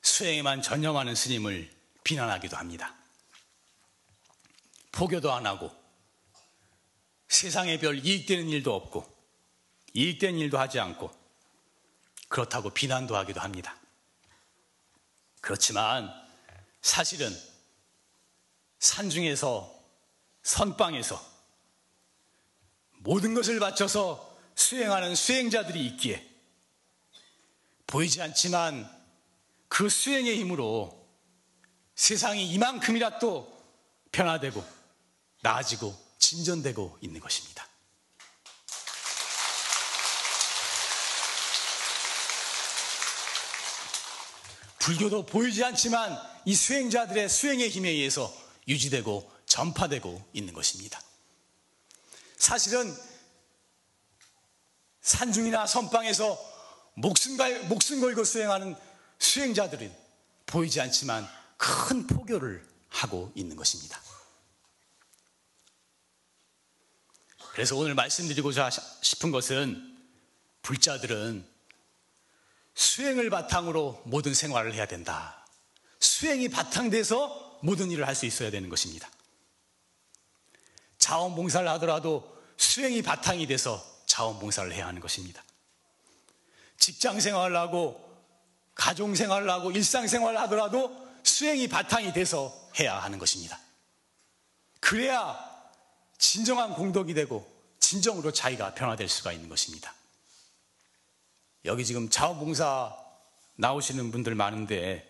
수행에만 0.00 0.62
전념하는 0.62 1.16
스님을 1.16 1.68
비난하기도 2.04 2.56
합니다. 2.56 2.94
포교도 4.92 5.32
안 5.32 5.44
하고 5.44 5.72
세상에 7.26 7.80
별 7.80 7.98
이익되는 7.98 8.48
일도 8.48 8.72
없고 8.72 9.12
이익된 9.94 10.38
일도 10.38 10.56
하지 10.56 10.78
않고 10.78 11.10
그렇다고 12.28 12.70
비난도 12.70 13.16
하기도 13.16 13.40
합니다. 13.40 13.76
그렇지만 15.40 16.14
사실은 16.82 17.36
산중에서 18.78 19.82
선방에서 20.44 21.20
모든 22.98 23.34
것을 23.34 23.58
바쳐서 23.58 24.38
수행하는 24.54 25.16
수행자들이 25.16 25.84
있기에 25.86 26.29
보이지 27.90 28.22
않지만 28.22 28.88
그 29.66 29.88
수행의 29.88 30.38
힘으로 30.38 30.96
세상이 31.96 32.48
이만큼이라도 32.52 33.60
변화되고 34.12 34.64
나아지고 35.42 35.92
진전되고 36.18 36.98
있는 37.00 37.20
것입니다. 37.20 37.66
불교도 44.78 45.26
보이지 45.26 45.64
않지만 45.64 46.16
이 46.44 46.54
수행자들의 46.54 47.28
수행의 47.28 47.70
힘에 47.70 47.88
의해서 47.88 48.32
유지되고 48.68 49.30
전파되고 49.46 50.30
있는 50.32 50.54
것입니다. 50.54 51.00
사실은 52.36 52.96
산중이나 55.00 55.66
선방에서 55.66 56.49
목숨, 57.00 57.36
목숨 57.68 58.00
걸고 58.00 58.24
수행하는 58.24 58.76
수행자들은 59.18 59.94
보이지 60.46 60.80
않지만 60.80 61.28
큰 61.56 62.06
포교를 62.06 62.66
하고 62.88 63.32
있는 63.34 63.56
것입니다. 63.56 64.00
그래서 67.52 67.76
오늘 67.76 67.94
말씀드리고자 67.94 68.70
싶은 68.70 69.30
것은 69.30 69.98
불자들은 70.62 71.46
수행을 72.74 73.28
바탕으로 73.30 74.02
모든 74.06 74.32
생활을 74.34 74.74
해야 74.74 74.86
된다. 74.86 75.44
수행이 76.00 76.48
바탕돼서 76.48 77.58
모든 77.62 77.90
일을 77.90 78.06
할 78.06 78.14
수 78.14 78.24
있어야 78.26 78.50
되는 78.50 78.68
것입니다. 78.68 79.10
자원봉사를 80.98 81.68
하더라도 81.68 82.38
수행이 82.56 83.02
바탕이 83.02 83.46
돼서 83.46 83.84
자원봉사를 84.06 84.72
해야 84.72 84.86
하는 84.86 85.00
것입니다. 85.00 85.42
직장 86.80 87.20
생활을 87.20 87.56
하고 87.56 88.04
가정 88.74 89.14
생활을 89.14 89.48
하고 89.48 89.70
일상 89.70 90.08
생활을 90.08 90.40
하더라도 90.40 91.08
수행이 91.22 91.68
바탕이 91.68 92.12
돼서 92.12 92.52
해야 92.80 92.98
하는 92.98 93.18
것입니다. 93.18 93.60
그래야 94.80 95.38
진정한 96.18 96.74
공덕이 96.74 97.14
되고 97.14 97.48
진정으로 97.78 98.32
자기가 98.32 98.74
변화될 98.74 99.08
수가 99.08 99.32
있는 99.32 99.48
것입니다. 99.48 99.94
여기 101.66 101.84
지금 101.84 102.08
자원봉사 102.08 102.96
나오시는 103.56 104.10
분들 104.10 104.34
많은데 104.34 105.06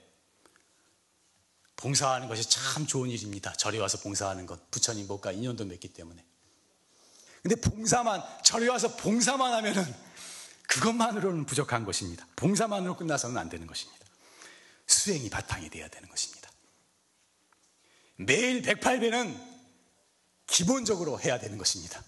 봉사하는 1.77 2.29
것이 2.29 2.49
참 2.51 2.87
좋은 2.87 3.09
일입니다. 3.09 3.53
절에 3.53 3.79
와서 3.79 3.99
봉사하는 3.99 4.45
것. 4.45 4.71
부처님 4.71 5.07
목과 5.07 5.33
인연도 5.33 5.65
맺기 5.65 5.89
때문에. 5.95 6.23
근데 7.43 7.57
봉사만, 7.57 8.23
절에 8.45 8.69
와서 8.69 8.97
봉사만 8.97 9.53
하면은 9.55 9.83
그것만으로는 10.71 11.47
부족한 11.47 11.85
것입니다. 11.85 12.27
봉사만으로 12.37 12.97
끝나서는 12.97 13.37
안 13.37 13.49
되는 13.49 13.67
것입니다. 13.67 14.07
수행이 14.87 15.29
바탕이 15.29 15.69
되어야 15.69 15.89
되는 15.89 16.09
것입니다. 16.09 16.49
매일 18.15 18.63
108배는 18.63 19.51
기본적으로 20.47 21.21
해야 21.21 21.41
되는 21.41 21.59
것입니다. 21.59 22.03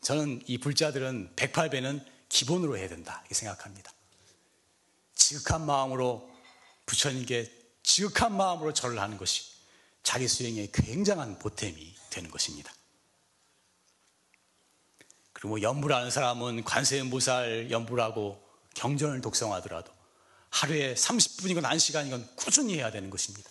저는 0.00 0.42
이 0.46 0.58
불자들은 0.58 1.34
108배는 1.34 2.04
기본으로 2.28 2.76
해야 2.76 2.88
된다 2.88 3.20
이렇게 3.22 3.34
생각합니다. 3.34 3.90
지극한 5.16 5.66
마음으로 5.66 6.30
부처님께 6.86 7.52
지극한 7.82 8.36
마음으로 8.36 8.72
절을 8.74 9.00
하는 9.00 9.16
것이 9.16 9.42
자기 10.04 10.28
수행에 10.28 10.68
굉장한 10.72 11.40
보탬이 11.40 11.96
되는 12.10 12.30
것입니다. 12.30 12.72
그리고 15.40 15.62
연부라는 15.62 16.10
사람은 16.10 16.64
관세음보살 16.64 17.70
연부라고 17.70 18.42
경전을 18.74 19.20
독성하더라도 19.20 19.92
하루에 20.50 20.94
30분이건 20.94 21.62
1시간이건 21.62 22.34
꾸준히 22.34 22.74
해야 22.74 22.90
되는 22.90 23.08
것입니다. 23.08 23.48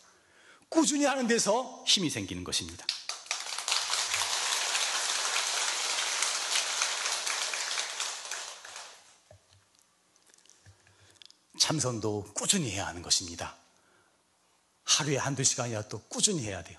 꾸준히 0.68 1.06
하는 1.06 1.28
데서 1.28 1.84
힘이 1.88 2.10
생기는 2.10 2.44
것입니다. 2.44 2.86
참선도 11.58 12.34
꾸준히 12.34 12.72
해야 12.72 12.88
하는 12.88 13.02
것입니다. 13.02 13.56
하루에 14.84 15.16
한두 15.16 15.46
시간이라도 15.46 16.00
꾸준히 16.10 16.44
해야 16.44 16.62
돼요. 16.64 16.78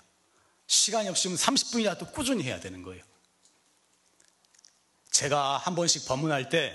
시간이 0.67 1.09
없으면 1.09 1.35
30분이라도 1.35 2.13
꾸준히 2.13 2.43
해야 2.43 2.59
되는 2.59 2.83
거예요. 2.83 3.08
제가 5.19 5.57
한 5.57 5.75
번씩 5.75 6.05
법문할 6.05 6.47
때 6.47 6.73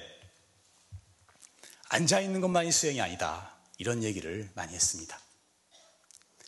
앉아 1.88 2.20
있는 2.20 2.42
것만이 2.42 2.72
수행이 2.72 3.00
아니다. 3.00 3.56
이런 3.78 4.02
얘기를 4.02 4.50
많이 4.54 4.74
했습니다. 4.74 5.18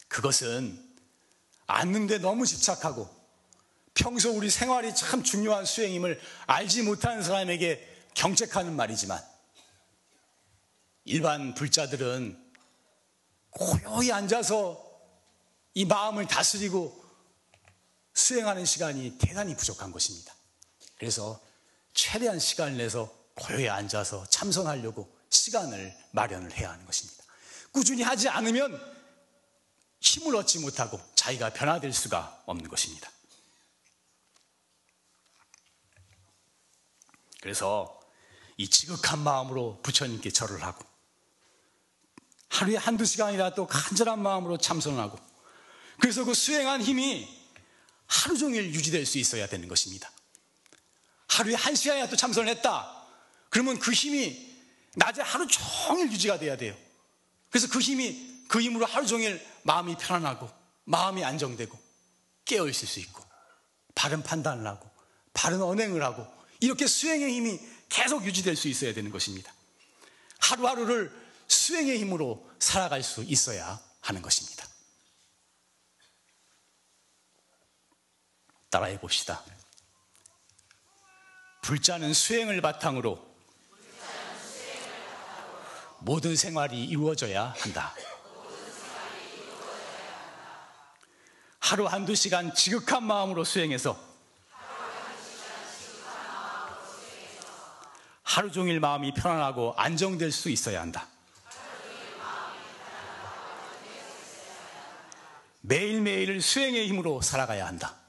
그것은 0.06 0.78
앉는데 1.66 2.18
너무 2.18 2.44
집착하고 2.44 3.08
평소 3.94 4.30
우리 4.30 4.50
생활이 4.50 4.94
참 4.94 5.22
중요한 5.22 5.64
수행임을 5.64 6.20
알지 6.46 6.82
못하는 6.82 7.22
사람에게 7.22 7.88
경책하는 8.12 8.76
말이지만 8.76 9.18
일반 11.06 11.54
불자들은 11.54 12.38
고요히 13.48 14.12
앉아서 14.12 14.84
이 15.72 15.86
마음을 15.86 16.26
다스리고 16.26 17.02
수행하는 18.12 18.66
시간이 18.66 19.16
대단히 19.16 19.56
부족한 19.56 19.92
것입니다. 19.92 20.34
그래서 20.98 21.40
최대한 21.96 22.38
시간을 22.38 22.76
내서 22.76 23.12
고요히 23.34 23.68
앉아서 23.68 24.26
참선하려고 24.28 25.10
시간을 25.30 25.96
마련을 26.12 26.52
해야 26.52 26.70
하는 26.70 26.84
것입니다. 26.86 27.24
꾸준히 27.72 28.02
하지 28.02 28.28
않으면 28.28 28.78
힘을 30.00 30.36
얻지 30.36 30.60
못하고 30.60 31.00
자기가 31.14 31.52
변화될 31.54 31.92
수가 31.92 32.42
없는 32.46 32.68
것입니다. 32.68 33.10
그래서 37.40 37.98
이 38.58 38.68
지극한 38.68 39.18
마음으로 39.20 39.80
부처님께 39.82 40.30
절을 40.30 40.62
하고 40.62 40.84
하루에 42.50 42.76
한두 42.76 43.04
시간이라도 43.04 43.66
간절한 43.66 44.22
마음으로 44.22 44.58
참선하고 44.58 45.18
그래서 46.00 46.24
그 46.24 46.34
수행한 46.34 46.82
힘이 46.82 47.26
하루 48.06 48.36
종일 48.36 48.72
유지될 48.74 49.06
수 49.06 49.18
있어야 49.18 49.46
되는 49.46 49.66
것입니다. 49.66 50.10
하루에 51.28 51.54
한 51.54 51.74
시간이라도 51.74 52.16
참선을 52.16 52.48
했다. 52.56 53.04
그러면 53.50 53.78
그 53.78 53.92
힘이 53.92 54.54
낮에 54.94 55.22
하루 55.22 55.46
종일 55.46 56.10
유지가 56.10 56.38
돼야 56.38 56.56
돼요. 56.56 56.76
그래서 57.50 57.68
그 57.68 57.80
힘이 57.80 58.44
그 58.48 58.60
힘으로 58.60 58.86
하루 58.86 59.06
종일 59.06 59.44
마음이 59.62 59.96
편안하고 59.96 60.48
마음이 60.84 61.24
안정되고 61.24 61.78
깨어 62.44 62.68
있을 62.68 62.88
수 62.88 63.00
있고 63.00 63.24
바른 63.94 64.22
판단을 64.22 64.66
하고 64.66 64.88
바른 65.32 65.60
언행을 65.62 66.02
하고 66.02 66.26
이렇게 66.60 66.86
수행의 66.86 67.32
힘이 67.32 67.60
계속 67.88 68.24
유지될 68.24 68.56
수 68.56 68.68
있어야 68.68 68.94
되는 68.94 69.10
것입니다. 69.10 69.52
하루하루를 70.38 71.12
수행의 71.48 71.98
힘으로 71.98 72.50
살아갈 72.58 73.02
수 73.02 73.22
있어야 73.22 73.80
하는 74.00 74.22
것입니다. 74.22 74.66
따라해 78.70 78.98
봅시다. 79.00 79.42
불자는 81.66 82.14
수행을 82.14 82.60
바탕으로 82.60 83.18
모든 85.98 86.36
생활이 86.36 86.84
이루어져야 86.84 87.54
한다. 87.58 87.92
하루 91.58 91.86
한두 91.86 92.14
시간 92.14 92.54
지극한 92.54 93.02
마음으로 93.02 93.42
수행해서 93.42 93.98
하루 98.22 98.52
종일 98.52 98.78
마음이 98.78 99.12
편안하고 99.14 99.74
안정될 99.76 100.30
수 100.30 100.50
있어야 100.50 100.80
한다. 100.80 101.08
매일매일 105.62 106.40
수행의 106.40 106.86
힘으로 106.86 107.20
살아가야 107.22 107.66
한다. 107.66 108.05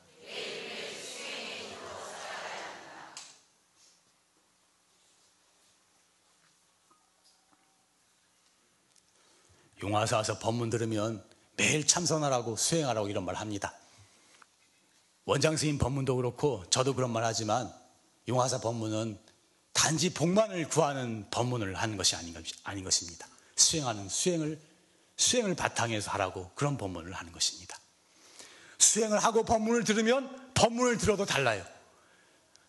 용화사 9.87 10.17
와서 10.17 10.37
법문 10.37 10.69
들으면 10.69 11.23
매일 11.55 11.87
참선하라고 11.87 12.57
수행하라고 12.57 13.07
이런 13.07 13.23
말 13.23 13.35
합니다. 13.35 13.73
원장 15.23 15.55
스님 15.55 15.77
법문도 15.77 16.17
그렇고 16.17 16.65
저도 16.69 16.93
그런 16.93 17.09
말 17.11 17.23
하지만 17.23 17.73
용화사 18.27 18.59
법문은 18.59 19.17
단지 19.71 20.13
복만을 20.13 20.67
구하는 20.67 21.25
법문을 21.31 21.75
하는 21.75 21.95
것이 21.95 22.17
아닌, 22.17 22.35
아닌 22.63 22.83
것입니다. 22.83 23.27
수행하는 23.55 24.09
수행을 24.09 24.59
수행을 25.15 25.55
바탕에서 25.55 26.11
하라고 26.11 26.51
그런 26.53 26.77
법문을 26.77 27.13
하는 27.13 27.31
것입니다. 27.31 27.79
수행을 28.79 29.19
하고 29.19 29.43
법문을 29.43 29.85
들으면 29.85 30.51
법문을 30.53 30.97
들어도 30.97 31.25
달라요. 31.25 31.65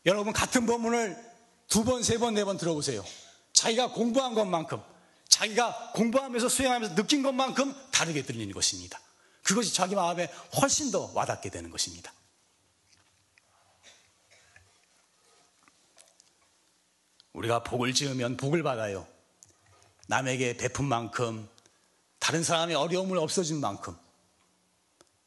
여러분 0.07 0.33
같은 0.33 0.67
법문을 0.67 1.17
두 1.67 1.85
번, 1.85 2.03
세 2.03 2.17
번, 2.17 2.35
네 2.35 2.45
번 2.45 2.57
들어보세요. 2.57 3.05
자기가 3.53 3.91
공부한 3.91 4.35
것만큼 4.35 4.81
자기가 5.29 5.93
공부하면서 5.95 6.49
수행하면서 6.49 6.95
느낀 6.95 7.23
것만큼 7.23 7.75
다르게 7.91 8.23
들리는 8.23 8.53
것입니다. 8.53 9.01
그것이 9.43 9.73
자기 9.73 9.95
마음에 9.95 10.27
훨씬 10.61 10.91
더 10.91 11.11
와닿게 11.15 11.51
되는 11.51 11.71
것입니다. 11.71 12.13
우리가 17.33 17.63
복을 17.63 17.95
지으면 17.95 18.37
복을 18.37 18.63
받아요. 18.63 19.07
남에게 20.09 20.57
베푼 20.57 20.87
만큼, 20.87 21.49
다른 22.19 22.43
사람의 22.43 22.75
어려움을 22.75 23.19
없어진 23.19 23.61
만큼, 23.61 23.97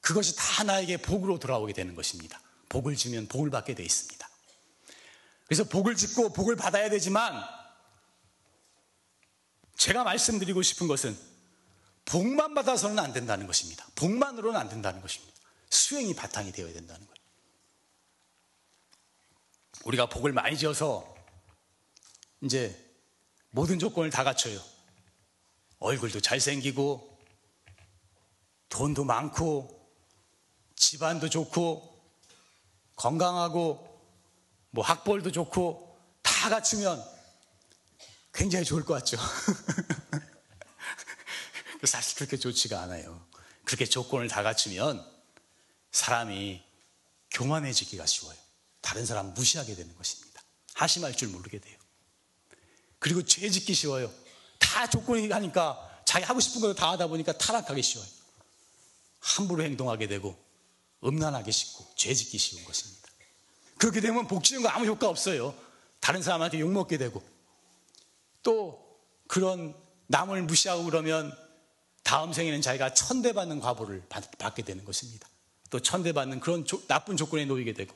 그것이 0.02 0.36
다 0.36 0.64
나에게 0.64 0.98
복으로 0.98 1.40
돌아오게 1.40 1.74
되는 1.74 1.96
것입니다. 1.96 2.42
복을 2.70 2.96
지면 2.96 3.28
복을 3.28 3.50
받게 3.50 3.76
되어 3.76 3.86
있습니다. 3.86 4.30
그래서 5.46 5.64
복을 5.64 5.96
짓고 5.96 6.34
복을 6.34 6.56
받아야 6.56 6.90
되지만, 6.90 7.61
제가 9.82 10.04
말씀드리고 10.04 10.62
싶은 10.62 10.88
것은 10.88 11.17
복만 12.06 12.54
받아서는 12.54 13.00
안 13.00 13.13
된다는 13.13 13.48
것입니다. 13.48 13.88
복만으로는 13.96 14.60
안 14.60 14.70
된다는 14.70 15.02
것입니다. 15.02 15.36
수행이 15.72 16.13
바탕이 16.13 16.52
되어야 16.52 16.72
된다는 16.72 17.04
거예요. 17.08 17.15
우리가 19.86 20.06
복을 20.08 20.34
많이 20.34 20.56
지어서 20.56 21.15
이제 22.41 22.80
모든 23.50 23.80
조건을 23.80 24.12
다 24.12 24.24
갖춰요. 24.24 24.62
얼굴도 25.80 26.20
잘생기고, 26.20 27.17
돈도 28.70 29.04
많고, 29.04 29.91
집안도 30.76 31.28
좋고, 31.28 32.06
건강하고, 32.98 34.00
뭐 34.70 34.86
학벌도 34.86 35.32
좋고, 35.32 36.00
다 36.22 36.50
갖추면 36.50 37.04
굉장히 38.34 38.65
좋을 38.65 38.84
것 38.86 38.94
같죠. 38.96 39.17
사실 41.84 42.17
그렇게 42.17 42.38
좋지가 42.38 42.82
않아요. 42.84 43.26
그렇게 43.63 43.86
조건을 43.86 44.28
다 44.28 44.44
갖추면 44.44 45.06
사람이 45.91 46.63
교만해지기가 47.32 48.06
쉬워요. 48.06 48.38
다른 48.82 49.06
사람 49.06 49.34
무시하게 49.34 49.76
되는 49.76 49.96
것입니다. 49.96 50.41
하심할 50.74 51.15
줄 51.15 51.30
모르게 51.30 51.60
돼요. 51.60 51.78
그리고 53.00 53.24
죄 53.24 53.50
짓기 53.50 53.74
쉬워요. 53.74 54.13
다 54.60 54.88
조건이 54.88 55.30
하니까 55.30 56.04
자기 56.06 56.26
하고 56.26 56.39
싶은 56.39 56.62
거다 56.62 56.91
하다 56.91 57.08
보니까 57.08 57.38
타락하기 57.38 57.82
쉬워요. 57.82 58.08
함부로 59.20 59.63
행동하게 59.63 60.08
되고 60.08 60.38
음란하게 61.04 61.52
쉽고 61.52 61.94
죄 61.96 62.13
짓기 62.13 62.38
쉬운 62.38 62.63
것입니다. 62.63 63.10
그렇게 63.78 64.02
되면 64.02 64.28
복 64.28 64.44
지는 64.44 64.62
거 64.62 64.70
아무 64.70 64.86
효과 64.86 65.10
없어요. 65.10 65.56
다른 66.00 66.22
사람한테 66.22 66.60
욕먹게 66.60 66.98
되고 66.98 67.24
또 68.44 69.00
그런 69.28 69.76
남을 70.08 70.44
무시하고 70.44 70.84
그러면 70.84 71.36
다음 72.04 72.34
생에는 72.34 72.62
자기가 72.62 72.94
천대받는 72.94 73.60
과보를 73.60 74.04
받게 74.10 74.64
되는 74.64 74.84
것입니다. 74.84 75.28
또 75.70 75.80
천대받는 75.80 76.40
그런 76.40 76.66
조, 76.66 76.86
나쁜 76.88 77.16
조건에 77.16 77.46
놓이게 77.46 77.74
되고 77.74 77.96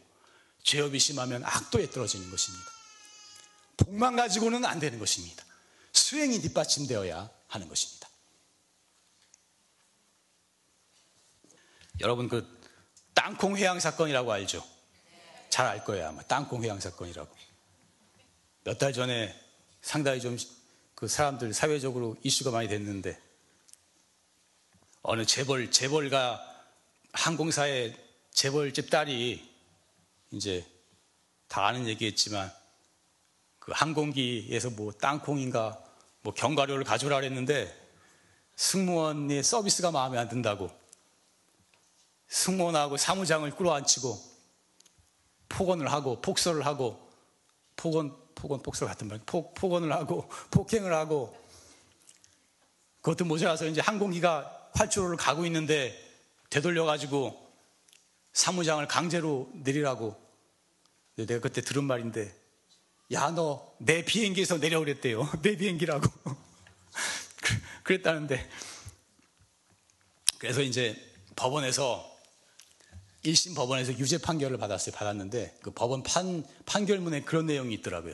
죄업이 0.64 0.98
심하면 1.00 1.44
악도에 1.44 1.90
떨어지는 1.90 2.30
것입니다. 2.32 2.66
복만 3.78 4.16
가지고는 4.16 4.64
안 4.66 4.80
되는 4.80 5.00
것입니다. 5.00 5.44
수행이 5.92 6.40
뒷받침되어야 6.42 7.30
하는 7.48 7.68
것입니다. 7.68 8.10
여러분 12.02 12.28
그 12.28 12.56
땅콩 13.14 13.58
회양 13.58 13.80
사건이라고 13.80 14.32
알죠? 14.32 14.66
잘 15.50 15.66
알 15.68 15.84
거예요 15.86 16.08
아마 16.08 16.22
땅콩 16.24 16.64
회양 16.64 16.80
사건이라고. 16.80 17.34
몇 18.66 18.78
달 18.78 18.92
전에 18.94 19.34
상당히 19.86 20.20
좀 20.20 20.38
그 20.96 21.10
사람들 21.10 21.54
사회적으로 21.54 22.16
이슈가 22.24 22.52
많이 22.52 22.70
됐는데 22.70 23.22
어느 25.02 25.26
재벌 25.26 25.70
재벌가 25.70 26.42
항공사의 27.12 27.96
재벌집 28.32 28.90
딸이 28.90 29.48
이제 30.32 30.66
다 31.48 31.68
아는 31.68 31.88
얘기했지만 31.88 32.52
그 33.60 33.74
항공기에서 33.76 34.70
뭐 34.72 34.94
땅콩인가 34.94 35.84
뭐 36.22 36.34
견과류를 36.34 36.86
가져오라 36.86 37.18
그랬는데 37.18 37.74
승무원의 38.56 39.44
서비스가 39.44 39.92
마음에 39.92 40.18
안 40.18 40.30
든다고 40.30 40.72
승무원하고 42.30 42.96
사무장을 42.96 43.50
끌어안치고 43.54 44.18
폭언을 45.50 45.92
하고 45.92 46.22
폭설을 46.22 46.66
하고 46.66 47.12
폭언 47.76 48.25
폭언, 48.36 48.62
폭설 48.62 48.88
같은 48.88 49.08
말, 49.08 49.20
폭, 49.26 49.54
폭언을 49.56 49.92
하고, 49.92 50.30
폭행을 50.52 50.94
하고, 50.94 51.36
그것도 53.02 53.26
모자라서 53.26 53.68
이제 53.68 53.82
항공기가 53.82 54.70
활주로를 54.74 55.18
가고 55.18 55.46
있는데 55.46 55.96
되돌려가지고 56.50 57.40
사무장을 58.34 58.86
강제로 58.88 59.50
내리라고. 59.54 60.16
내가 61.16 61.40
그때 61.40 61.62
들은 61.62 61.84
말인데, 61.84 62.36
야, 63.14 63.32
너 63.32 63.76
내 63.78 64.04
비행기에서 64.04 64.58
내려오랬대요. 64.58 65.30
내 65.42 65.56
비행기라고. 65.56 66.08
그랬다는데. 67.84 68.50
그래서 70.38 70.62
이제 70.62 70.96
법원에서 71.36 72.14
1심 73.24 73.56
법원에서 73.56 73.98
유죄 73.98 74.18
판결을 74.20 74.58
받았어요. 74.58 74.96
받았는데 74.96 75.58
그 75.62 75.72
법원 75.72 76.04
판, 76.04 76.46
판결문에 76.66 77.22
그런 77.22 77.48
내용이 77.48 77.74
있더라고요. 77.76 78.14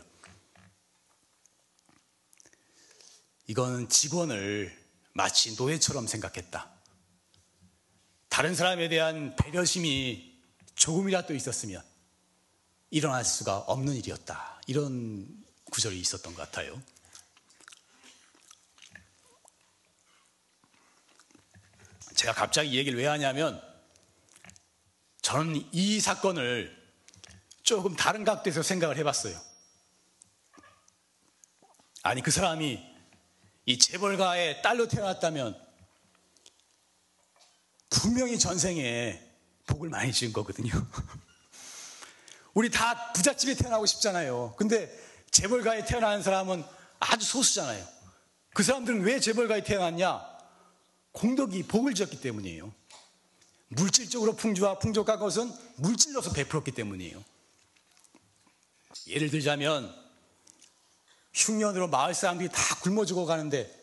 이거는 3.48 3.90
직원을 3.90 4.78
마치 5.14 5.56
노예처럼 5.56 6.08
생각했다. 6.08 6.70
다른 8.30 8.56
사람에 8.56 8.88
대한 8.88 9.36
배려심이 9.36 10.40
조금이라도 10.76 11.36
있었으면 11.36 11.84
일어날 12.90 13.26
수가 13.26 13.58
없는 13.58 13.94
일이었다. 13.96 14.62
이런 14.68 15.28
구절이 15.66 16.00
있었던 16.00 16.34
것 16.34 16.44
같아요. 16.44 16.82
제가 22.16 22.34
갑자기 22.34 22.72
이 22.72 22.78
얘기를 22.78 23.00
왜 23.00 23.08
하냐면 23.08 23.62
저는 25.22 25.68
이 25.72 26.00
사건을 26.00 26.80
조금 27.64 27.96
다른 27.96 28.24
각도에서 28.24 28.64
생각을 28.64 28.98
해봤어요. 28.98 29.40
아니, 32.04 32.22
그 32.22 32.32
사람이 32.32 32.91
이 33.72 33.78
재벌가의 33.78 34.62
딸로 34.62 34.90
태어났다면 34.90 35.58
분명히 37.90 38.38
전생에 38.38 39.18
복을 39.66 39.88
많이 39.88 40.12
지은 40.12 40.34
거거든요. 40.34 40.72
우리 42.54 42.70
다 42.70 43.14
부잣집에 43.14 43.54
태어나고 43.56 43.86
싶잖아요. 43.86 44.56
근데 44.58 44.94
재벌가에 45.32 45.86
태어난 45.86 46.22
사람은 46.22 46.66
아주 47.00 47.26
소수잖아요. 47.26 47.88
그 48.54 48.62
사람들은 48.62 49.04
왜 49.04 49.22
재벌가에 49.22 49.64
태어났냐? 49.64 50.22
공덕이 51.14 51.64
복을 51.64 51.94
지었기 51.94 52.20
때문이에요. 52.20 52.74
물질적으로 53.70 54.36
풍주와 54.36 54.80
풍족한 54.80 55.18
것은 55.18 55.50
물질로서 55.78 56.34
베풀었기 56.34 56.72
때문이에요. 56.72 57.24
예를 59.08 59.30
들자면 59.30 60.01
흉년으로 61.34 61.88
마을 61.88 62.14
사람들이 62.14 62.50
다 62.50 62.76
굶어 62.82 63.06
죽어 63.06 63.26
가는데 63.26 63.74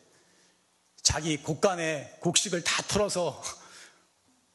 자기 1.03 1.37
곡간에 1.43 2.19
곡식을 2.21 2.65
다 2.65 2.83
털어서 2.83 3.43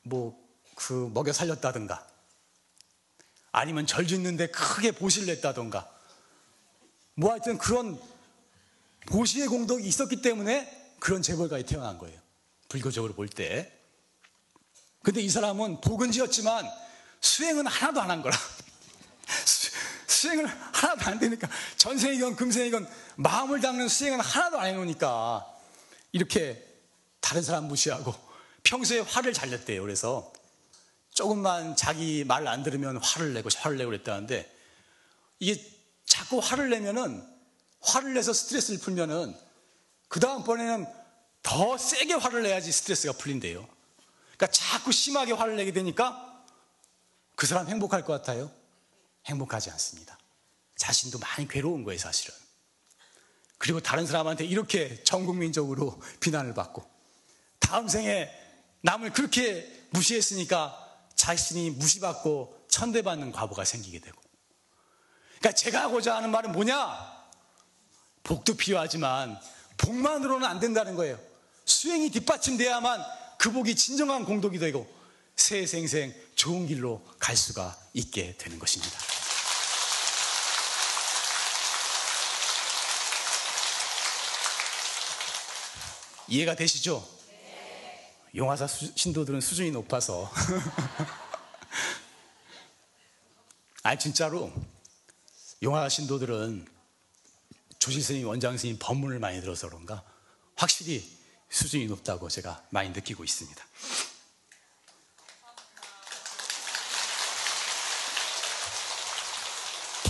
뭐 0.03 0.43
그 0.75 1.09
먹여 1.13 1.31
살렸다든가 1.31 2.05
아니면 3.51 3.85
절 3.85 4.07
짓는데 4.07 4.47
크게 4.47 4.91
보시를 4.91 5.27
냈다든가 5.27 5.89
뭐 7.15 7.31
하여튼 7.31 7.57
그런 7.57 7.99
보시의 9.07 9.47
공덕이 9.47 9.85
있었기 9.85 10.21
때문에 10.21 10.95
그런 10.99 11.21
재벌가에 11.21 11.63
태어난 11.63 11.97
거예요. 11.97 12.19
불교적으로 12.69 13.13
볼 13.13 13.27
때. 13.27 13.71
근데 15.03 15.21
이 15.21 15.29
사람은 15.29 15.81
복은 15.81 16.11
지었지만 16.11 16.65
수행은 17.19 17.67
하나도 17.67 18.01
안 18.01 18.09
한 18.09 18.21
거라. 18.21 18.37
수행을 20.23 20.45
하나도 20.47 21.05
안 21.05 21.19
되니까 21.19 21.49
전생이건 21.77 22.35
금생이건 22.35 22.87
마음을 23.17 23.59
닦는 23.59 23.89
수행은 23.89 24.21
하나도 24.21 24.59
안 24.59 24.67
해놓으니까 24.67 25.45
이렇게 26.13 26.65
다른 27.19 27.41
사람 27.41 27.65
무시하고 27.65 28.13
평소에 28.63 28.99
화를 28.99 29.33
잘 29.33 29.49
냈대요. 29.49 29.81
그래서 29.81 30.31
조금만 31.11 31.75
자기 31.75 32.23
말 32.23 32.47
안 32.47 32.63
들으면 32.63 32.97
화를 32.97 33.33
내고 33.33 33.49
화를 33.55 33.77
내고 33.77 33.89
그랬다는데 33.89 34.49
이게 35.39 35.61
자꾸 36.05 36.39
화를 36.39 36.69
내면은 36.69 37.25
화를 37.81 38.13
내서 38.13 38.31
스트레스를 38.31 38.79
풀면은 38.79 39.35
그 40.07 40.19
다음번에는 40.19 40.85
더 41.41 41.77
세게 41.77 42.13
화를 42.13 42.43
내야지 42.43 42.71
스트레스가 42.71 43.13
풀린대요. 43.13 43.67
그러니까 44.37 44.47
자꾸 44.47 44.91
심하게 44.93 45.33
화를 45.33 45.57
내게 45.57 45.73
되니까 45.73 46.43
그 47.35 47.45
사람 47.45 47.67
행복할 47.67 48.05
것 48.05 48.13
같아요? 48.13 48.62
행복하지 49.25 49.71
않습니다. 49.71 50.17
자신도 50.75 51.19
많이 51.19 51.47
괴로운 51.47 51.83
거예요, 51.83 51.99
사실은. 51.99 52.35
그리고 53.57 53.79
다른 53.79 54.05
사람한테 54.05 54.45
이렇게 54.45 55.03
전 55.03 55.25
국민적으로 55.25 56.01
비난을 56.19 56.53
받고 56.53 56.85
다음 57.59 57.87
생에 57.87 58.29
남을 58.81 59.13
그렇게 59.13 59.87
무시했으니까 59.91 60.77
자신이 61.15 61.69
무시받고 61.71 62.65
천대받는 62.67 63.31
과보가 63.31 63.63
생기게 63.63 63.99
되고 63.99 64.21
그러니까 65.39 65.51
제가 65.53 65.81
하고자 65.83 66.15
하는 66.15 66.31
말은 66.31 66.51
뭐냐? 66.51 67.13
복도 68.23 68.55
필요하지만 68.55 69.39
복만으로는 69.77 70.47
안 70.47 70.59
된다는 70.59 70.95
거예요. 70.95 71.19
수행이 71.65 72.09
뒷받침돼야만 72.11 73.01
그 73.37 73.51
복이 73.51 73.75
진정한 73.75 74.25
공덕이 74.25 74.59
되고 74.59 74.87
새 75.35 75.65
생생 75.65 76.13
좋은 76.43 76.67
길로 76.67 77.01
갈 77.19 77.37
수가 77.37 77.79
있게 77.93 78.35
되는 78.35 78.59
것입니다. 78.59 78.99
이해가 86.27 86.55
되시죠? 86.55 87.07
용화사 88.35 88.67
신도들은 88.67 89.39
수준이 89.39 89.71
높아서. 89.71 90.29
아니, 93.83 93.97
진짜로, 93.97 94.51
용화사 95.61 95.87
신도들은 95.87 96.67
조실스님, 97.79 98.27
원장스님 98.27 98.79
법문을 98.79 99.19
많이 99.19 99.39
들어서 99.39 99.69
그런가 99.69 100.03
확실히 100.57 101.09
수준이 101.49 101.85
높다고 101.85 102.27
제가 102.27 102.65
많이 102.69 102.89
느끼고 102.89 103.23
있습니다. 103.23 103.65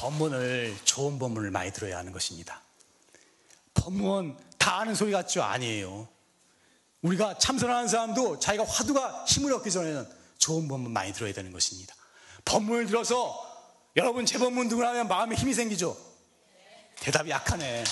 법문을, 0.03 0.75
좋은 0.83 1.17
법문을 1.17 1.49
많이 1.51 1.71
들어야 1.71 1.97
하는 1.97 2.11
것입니다. 2.11 2.61
법문 3.73 4.37
다 4.57 4.79
아는 4.79 4.95
소리 4.95 5.13
같죠? 5.13 5.41
아니에요. 5.43 6.09
우리가 7.03 7.37
참선하는 7.37 7.87
사람도 7.87 8.39
자기가 8.39 8.65
화두가 8.65 9.23
힘을 9.25 9.53
얻기 9.53 9.71
전에는 9.71 10.05
좋은 10.39 10.67
법문 10.67 10.91
많이 10.91 11.13
들어야 11.13 11.31
되는 11.31 11.53
것입니다. 11.53 11.95
법문을 12.43 12.87
들어서 12.87 13.33
여러분 13.95 14.25
제 14.25 14.37
법문 14.37 14.67
듣고 14.67 14.83
나면 14.83 15.07
마음에 15.07 15.37
힘이 15.37 15.53
생기죠? 15.53 15.95
대답이 16.99 17.29
약하네. 17.29 17.83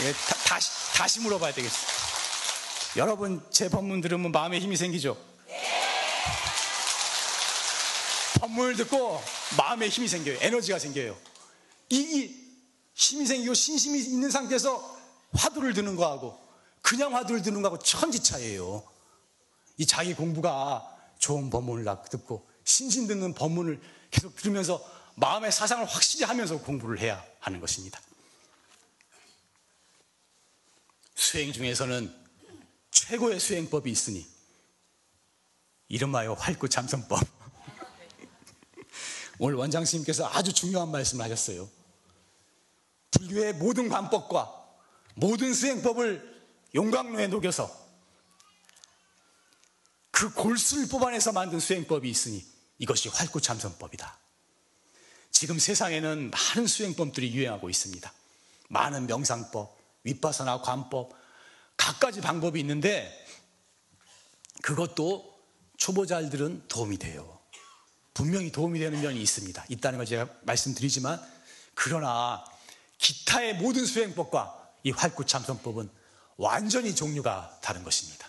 예, 0.00 0.12
다, 0.48 0.58
시 0.58 0.70
다시 0.94 1.20
물어봐야 1.20 1.52
되겠어. 1.52 1.76
여러분 2.96 3.40
제 3.50 3.68
법문 3.68 4.00
들으면 4.00 4.32
마음에 4.32 4.58
힘이 4.58 4.76
생기죠? 4.76 5.16
법문을 8.44 8.76
듣고 8.76 9.22
마음에 9.56 9.88
힘이 9.88 10.06
생겨요. 10.06 10.38
에너지가 10.40 10.78
생겨요. 10.78 11.18
이, 11.88 11.96
이 11.96 12.44
힘이 12.94 13.26
생기고 13.26 13.54
신심이 13.54 13.98
있는 14.00 14.30
상태에서 14.30 15.00
화두를 15.32 15.72
드는 15.72 15.96
거하고 15.96 16.38
그냥 16.82 17.14
화두를 17.14 17.42
드는 17.42 17.62
거하고 17.62 17.82
천지 17.82 18.22
차이에요. 18.22 18.86
이 19.78 19.86
자기 19.86 20.14
공부가 20.14 20.86
좋은 21.18 21.48
법문을 21.48 21.86
듣고 22.10 22.46
신신 22.64 23.06
듣는 23.06 23.34
법문을 23.34 23.80
계속 24.10 24.36
들으면서 24.36 24.84
마음의 25.16 25.50
사상을 25.50 25.84
확실히 25.86 26.24
하면서 26.24 26.58
공부를 26.58 26.98
해야 26.98 27.24
하는 27.40 27.60
것입니다. 27.60 28.00
수행 31.14 31.52
중에서는 31.52 32.14
최고의 32.90 33.40
수행법이 33.40 33.90
있으니 33.90 34.26
이름하여 35.88 36.34
활구 36.34 36.68
참선법. 36.68 37.33
오늘 39.38 39.56
원장 39.56 39.84
스님께서 39.84 40.28
아주 40.32 40.52
중요한 40.52 40.90
말씀을 40.90 41.24
하셨어요. 41.24 41.68
불교의 43.10 43.54
모든 43.54 43.88
관법과 43.88 44.64
모든 45.14 45.54
수행법을 45.54 46.34
용광로에 46.74 47.28
녹여서 47.28 47.84
그 50.10 50.32
골수를 50.32 50.88
뽑아내서 50.88 51.32
만든 51.32 51.60
수행법이 51.60 52.08
있으니 52.08 52.44
이것이 52.78 53.08
활구참선법이다. 53.08 54.18
지금 55.30 55.58
세상에는 55.58 56.30
많은 56.30 56.66
수행법들이 56.66 57.34
유행하고 57.34 57.68
있습니다. 57.68 58.12
많은 58.68 59.06
명상법, 59.06 59.76
윗바사나 60.04 60.62
관법, 60.62 61.12
각가지 61.76 62.20
방법이 62.20 62.60
있는데 62.60 63.12
그것도 64.62 65.34
초보자들은 65.76 66.68
도움이 66.68 66.98
돼요. 66.98 67.40
분명히 68.14 68.52
도움이 68.52 68.78
되는 68.78 69.00
면이 69.00 69.20
있습니다. 69.20 69.66
있다는 69.68 69.98
걸 69.98 70.06
제가 70.06 70.28
말씀드리지만 70.42 71.20
그러나 71.74 72.44
기타의 72.98 73.56
모든 73.56 73.84
수행법과 73.84 74.70
이 74.84 74.92
활구참선법은 74.92 75.90
완전히 76.36 76.94
종류가 76.94 77.58
다른 77.60 77.82
것입니다. 77.82 78.28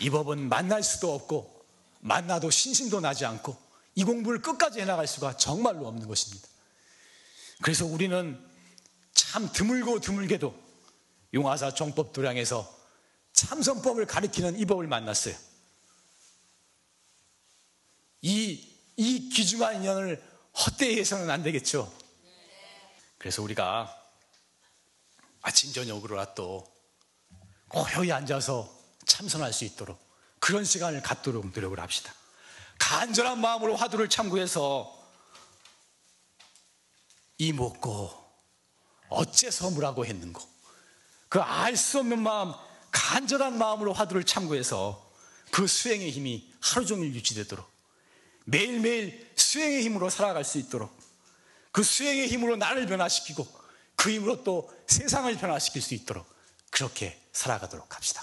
이 0.00 0.10
법은 0.10 0.48
만날 0.48 0.82
수도 0.82 1.14
없고 1.14 1.64
만나도 2.00 2.50
신심도 2.50 3.00
나지 3.00 3.24
않고 3.24 3.56
이 3.94 4.02
공부를 4.02 4.42
끝까지 4.42 4.80
해나갈 4.80 5.06
수가 5.06 5.36
정말로 5.36 5.86
없는 5.86 6.08
것입니다. 6.08 6.48
그래서 7.62 7.86
우리는 7.86 8.38
참 9.14 9.50
드물고 9.52 10.00
드물게도 10.00 10.54
용화사 11.32 11.74
정법 11.74 12.12
도량에서 12.12 12.83
참선법을 13.48 14.06
가리키는 14.06 14.58
이 14.58 14.64
법을 14.64 14.86
만났어요. 14.86 15.34
이, 18.22 18.74
이 18.96 19.28
귀중한 19.28 19.76
인연을 19.76 20.22
헛되이 20.56 20.98
해서는 20.98 21.28
안 21.28 21.42
되겠죠. 21.42 21.92
그래서 23.18 23.42
우리가 23.42 23.94
아침 25.42 25.72
저녁으로라도 25.72 26.66
고요히 27.68 28.12
앉아서 28.12 28.72
참선할 29.04 29.52
수 29.52 29.64
있도록 29.64 29.98
그런 30.38 30.64
시간을 30.64 31.02
갖도록 31.02 31.46
노력을 31.54 31.78
합시다. 31.78 32.14
간절한 32.78 33.40
마음으로 33.40 33.76
화두를 33.76 34.08
참고해서 34.08 35.02
이 37.38 37.52
먹고 37.52 38.10
어째서 39.08 39.70
무라고 39.70 40.06
했는고 40.06 40.42
그 41.28 41.40
알 41.40 41.76
수 41.76 41.98
없는 41.98 42.22
마음 42.22 42.54
간절한 42.94 43.58
마음으로 43.58 43.92
화두를 43.92 44.24
참고해서 44.24 45.12
그 45.50 45.66
수행의 45.66 46.10
힘이 46.12 46.48
하루 46.60 46.86
종일 46.86 47.12
유지되도록 47.14 47.68
매일매일 48.44 49.30
수행의 49.34 49.82
힘으로 49.82 50.08
살아갈 50.08 50.44
수 50.44 50.58
있도록 50.58 50.96
그 51.72 51.82
수행의 51.82 52.28
힘으로 52.28 52.56
나를 52.56 52.86
변화시키고 52.86 53.46
그 53.96 54.10
힘으로 54.10 54.44
또 54.44 54.72
세상을 54.86 55.36
변화시킬 55.36 55.82
수 55.82 55.94
있도록 55.94 56.24
그렇게 56.70 57.20
살아가도록 57.32 57.94
합시다. 57.96 58.22